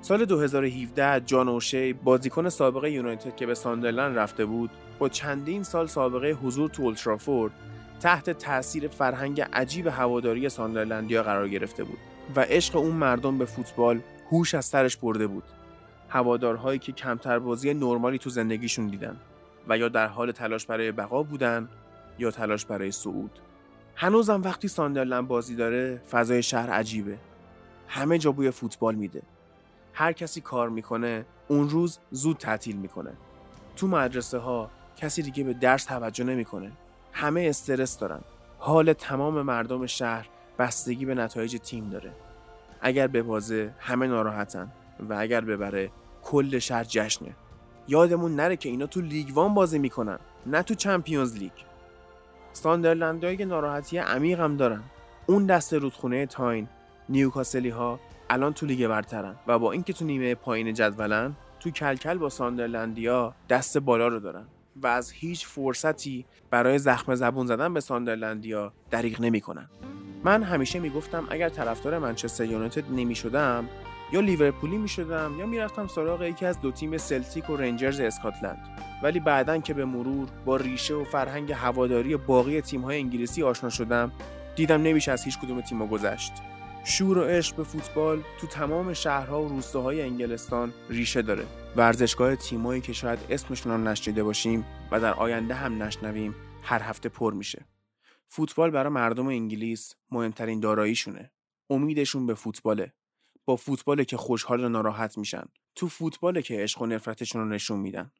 سال 0.00 0.24
2017 0.24 1.20
جان 1.20 1.48
اوشی 1.48 1.92
بازیکن 1.92 2.48
سابق 2.48 2.84
یونایتد 2.84 3.36
که 3.36 3.46
به 3.46 3.54
ساندرلند 3.54 4.18
رفته 4.18 4.44
بود 4.44 4.70
با 4.98 5.08
چندین 5.08 5.62
سال 5.62 5.86
سابقه 5.86 6.30
حضور 6.30 6.70
تو 6.70 6.82
اولترافورد 6.82 7.52
تحت 8.02 8.30
تاثیر 8.30 8.88
فرهنگ 8.88 9.40
عجیب 9.40 9.86
هواداری 9.86 10.48
ساندرلندیا 10.48 11.22
قرار 11.22 11.48
گرفته 11.48 11.84
بود 11.84 11.98
و 12.36 12.40
عشق 12.40 12.76
اون 12.76 12.94
مردم 12.96 13.38
به 13.38 13.44
فوتبال 13.44 14.00
هوش 14.30 14.54
از 14.54 14.64
سرش 14.64 14.96
برده 14.96 15.26
بود. 15.26 15.42
هوادارهایی 16.08 16.78
که 16.78 16.92
کمتر 16.92 17.38
بازی 17.38 17.74
نرمالی 17.74 18.18
تو 18.18 18.30
زندگیشون 18.30 18.86
دیدن 18.86 19.16
و 19.68 19.78
یا 19.78 19.88
در 19.88 20.06
حال 20.06 20.32
تلاش 20.32 20.66
برای 20.66 20.92
بقا 20.92 21.22
بودن 21.22 21.68
یا 22.18 22.30
تلاش 22.30 22.64
برای 22.64 22.92
صعود. 22.92 23.38
هنوزم 23.96 24.42
وقتی 24.42 24.68
ساندرلند 24.68 25.28
بازی 25.28 25.56
داره 25.56 26.00
فضای 26.10 26.42
شهر 26.42 26.70
عجیبه. 26.70 27.18
همه 27.88 28.18
جا 28.18 28.32
بوی 28.32 28.50
فوتبال 28.50 28.94
میده. 28.94 29.22
هر 29.92 30.12
کسی 30.12 30.40
کار 30.40 30.68
می‌کنه 30.68 31.24
اون 31.48 31.68
روز 31.68 31.98
زود 32.10 32.36
تعطیل 32.36 32.76
می‌کنه. 32.76 33.12
تو 33.76 33.88
مدرسه 33.88 34.38
ها 34.38 34.70
کسی 34.96 35.22
دیگه 35.22 35.44
به 35.44 35.54
درس 35.54 35.84
توجه 35.84 36.24
نمی‌کنه. 36.24 36.72
همه 37.12 37.46
استرس 37.48 37.98
دارن. 37.98 38.20
حال 38.58 38.92
تمام 38.92 39.42
مردم 39.42 39.86
شهر 39.86 40.28
بستگی 40.58 41.04
به 41.04 41.14
نتایج 41.14 41.56
تیم 41.56 41.90
داره. 41.90 42.12
اگر 42.80 43.06
ببازه 43.06 43.74
همه 43.78 44.06
ناراحتن 44.06 44.72
و 45.08 45.14
اگر 45.18 45.40
ببره 45.40 45.90
کل 46.22 46.58
شهر 46.58 46.84
جشنه. 46.84 47.34
یادمون 47.88 48.36
نره 48.36 48.56
که 48.56 48.68
اینا 48.68 48.86
تو 48.86 49.00
لیگ 49.00 49.36
وان 49.36 49.54
بازی 49.54 49.78
می‌کنن 49.78 50.18
نه 50.46 50.62
تو 50.62 50.74
Champions 50.74 51.36
League. 51.36 51.52
ساندرلندایی 52.52 53.36
که 53.36 53.44
ناراحتی 53.44 53.98
عمیق 53.98 54.40
هم 54.40 54.56
دارن. 54.56 54.82
اون 55.26 55.46
دست 55.46 55.74
رودخونه 55.74 56.26
تاین 56.26 56.68
نیوکاسلی 57.08 57.68
ها 57.68 58.00
الان 58.30 58.52
تو 58.52 58.66
لیگ 58.66 58.86
برترن 58.86 59.34
و 59.46 59.58
با 59.58 59.72
اینکه 59.72 59.92
تو 59.92 60.04
نیمه 60.04 60.34
پایین 60.34 60.74
جدولن 60.74 61.36
تو 61.60 61.70
کلکل 61.70 62.18
با 62.18 62.28
ساندرلندیا 62.28 63.34
دست 63.48 63.78
بالا 63.78 64.08
رو 64.08 64.20
دارن. 64.20 64.44
و 64.76 64.86
از 64.86 65.10
هیچ 65.10 65.46
فرصتی 65.46 66.24
برای 66.50 66.78
زخم 66.78 67.14
زبون 67.14 67.46
زدن 67.46 67.74
به 67.74 67.80
ساندرلندیا 67.80 68.72
دریغ 68.90 69.20
نمی‌کنن. 69.20 69.68
من 70.24 70.42
همیشه 70.42 70.78
می‌گفتم 70.78 71.26
اگر 71.30 71.48
طرفدار 71.48 71.98
منچستر 71.98 72.44
یونایتد 72.44 72.92
نمی‌شدم 72.92 73.68
یا 74.12 74.20
لیورپولی 74.20 74.76
می‌شدم 74.76 75.32
یا 75.38 75.46
می‌رفتم 75.46 75.86
سراغ 75.86 76.22
یکی 76.22 76.46
از 76.46 76.60
دو 76.60 76.70
تیم 76.70 76.96
سلتیک 76.96 77.50
و 77.50 77.56
رنجرز 77.56 78.00
اسکاتلند 78.00 78.58
ولی 79.02 79.20
بعدا 79.20 79.58
که 79.58 79.74
به 79.74 79.84
مرور 79.84 80.28
با 80.44 80.56
ریشه 80.56 80.94
و 80.94 81.04
فرهنگ 81.04 81.52
هواداری 81.52 82.16
باقی 82.16 82.60
تیم‌های 82.60 82.98
انگلیسی 82.98 83.42
آشنا 83.42 83.70
شدم 83.70 84.12
دیدم 84.56 84.82
نمیشه 84.82 85.12
از 85.12 85.24
هیچ 85.24 85.38
کدوم 85.38 85.60
تیما 85.60 85.86
گذشت 85.86 86.32
شور 86.84 87.18
و 87.18 87.22
عشق 87.22 87.56
به 87.56 87.64
فوتبال 87.64 88.22
تو 88.40 88.46
تمام 88.46 88.92
شهرها 88.92 89.42
و 89.42 89.48
روستاهای 89.48 90.02
انگلستان 90.02 90.72
ریشه 90.88 91.22
داره. 91.22 91.46
ورزشگاه 91.76 92.36
تیمایی 92.36 92.80
که 92.80 92.92
شاید 92.92 93.18
اسمشون 93.30 93.72
رو 93.72 93.78
نشنیده 93.78 94.24
باشیم 94.24 94.64
و 94.90 95.00
در 95.00 95.14
آینده 95.14 95.54
هم 95.54 95.82
نشنویم 95.82 96.34
هر 96.62 96.82
هفته 96.82 97.08
پر 97.08 97.34
میشه. 97.34 97.66
فوتبال 98.28 98.70
برای 98.70 98.92
مردم 98.92 99.26
انگلیس 99.26 99.94
مهمترین 100.10 100.60
داراییشونه. 100.60 101.30
امیدشون 101.70 102.26
به 102.26 102.34
فوتباله. 102.34 102.92
با 103.44 103.56
فوتباله 103.56 104.04
که 104.04 104.16
خوشحال 104.16 104.64
و 104.64 104.68
ناراحت 104.68 105.18
میشن. 105.18 105.44
تو 105.74 105.88
فوتباله 105.88 106.42
که 106.42 106.62
عشق 106.62 106.82
و 106.82 106.86
نفرتشون 106.86 107.42
رو 107.42 107.48
نشون 107.48 107.80
میدن. 107.80 108.10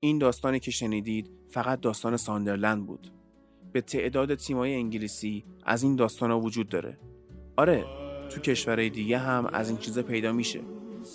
این 0.00 0.18
داستانی 0.18 0.60
که 0.60 0.70
شنیدید 0.70 1.30
فقط 1.50 1.80
داستان 1.80 2.16
ساندرلند 2.16 2.86
بود. 2.86 3.12
به 3.72 3.80
تعداد 3.80 4.34
تیمای 4.34 4.74
انگلیسی 4.74 5.44
از 5.66 5.82
این 5.82 5.96
داستان 5.96 6.30
ها 6.30 6.40
وجود 6.40 6.68
داره. 6.68 6.98
آره 7.56 7.84
تو 8.30 8.40
کشورهای 8.40 8.90
دیگه 8.90 9.18
هم 9.18 9.46
از 9.52 9.68
این 9.68 9.78
چیزا 9.78 10.02
پیدا 10.02 10.32
میشه. 10.32 10.60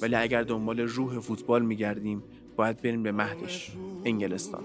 ولی 0.01 0.15
اگر 0.15 0.41
دنبال 0.41 0.79
روح 0.79 1.19
فوتبال 1.19 1.65
میگردیم 1.65 2.23
باید 2.55 2.81
بریم 2.81 3.03
به 3.03 3.11
مهدش 3.11 3.71
انگلستان. 4.05 4.63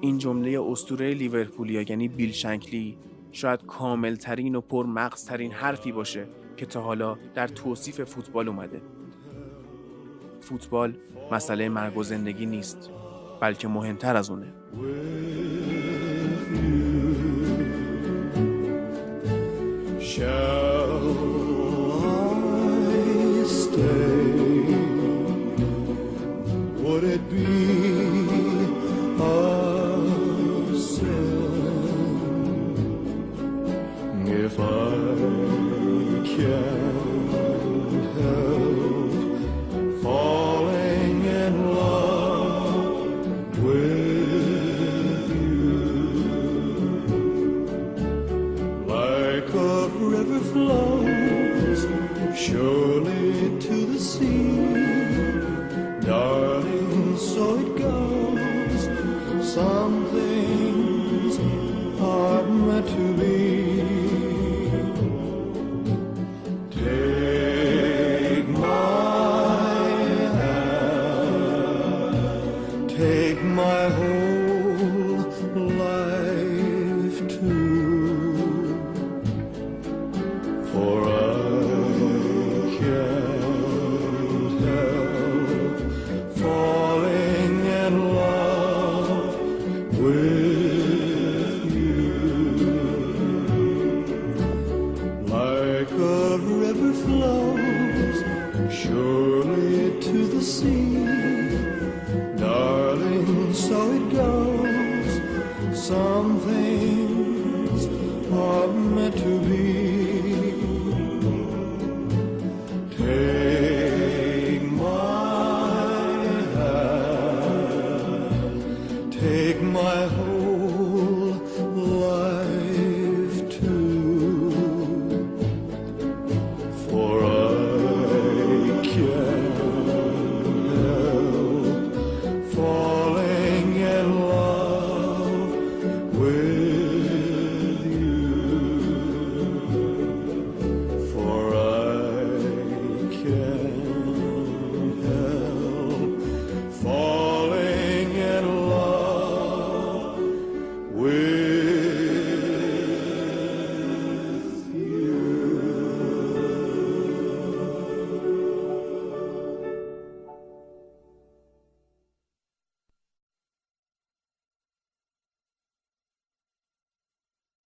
این 0.00 0.18
جمله 0.18 0.60
اسطوره 0.70 1.14
لیورپولیا 1.14 1.82
یعنی 1.82 2.08
بیل 2.08 2.32
شنکلی 2.32 2.98
شاید 3.32 3.66
کاملترین 3.66 4.54
و 4.54 4.60
پرمغزترین 4.60 5.52
حرفی 5.52 5.92
باشه 5.92 6.26
که 6.56 6.66
تا 6.66 6.80
حالا 6.80 7.18
در 7.34 7.48
توصیف 7.48 8.00
فوتبال 8.00 8.48
اومده. 8.48 8.80
فوتبال 10.40 10.96
مسئله 11.32 11.68
مرگ 11.68 11.96
و 11.96 12.02
زندگی 12.02 12.46
نیست 12.46 12.90
بلکه 13.40 13.68
مهمتر 13.68 14.16
از 14.16 14.30
اونه. 14.30 14.52
Shall 20.00 20.65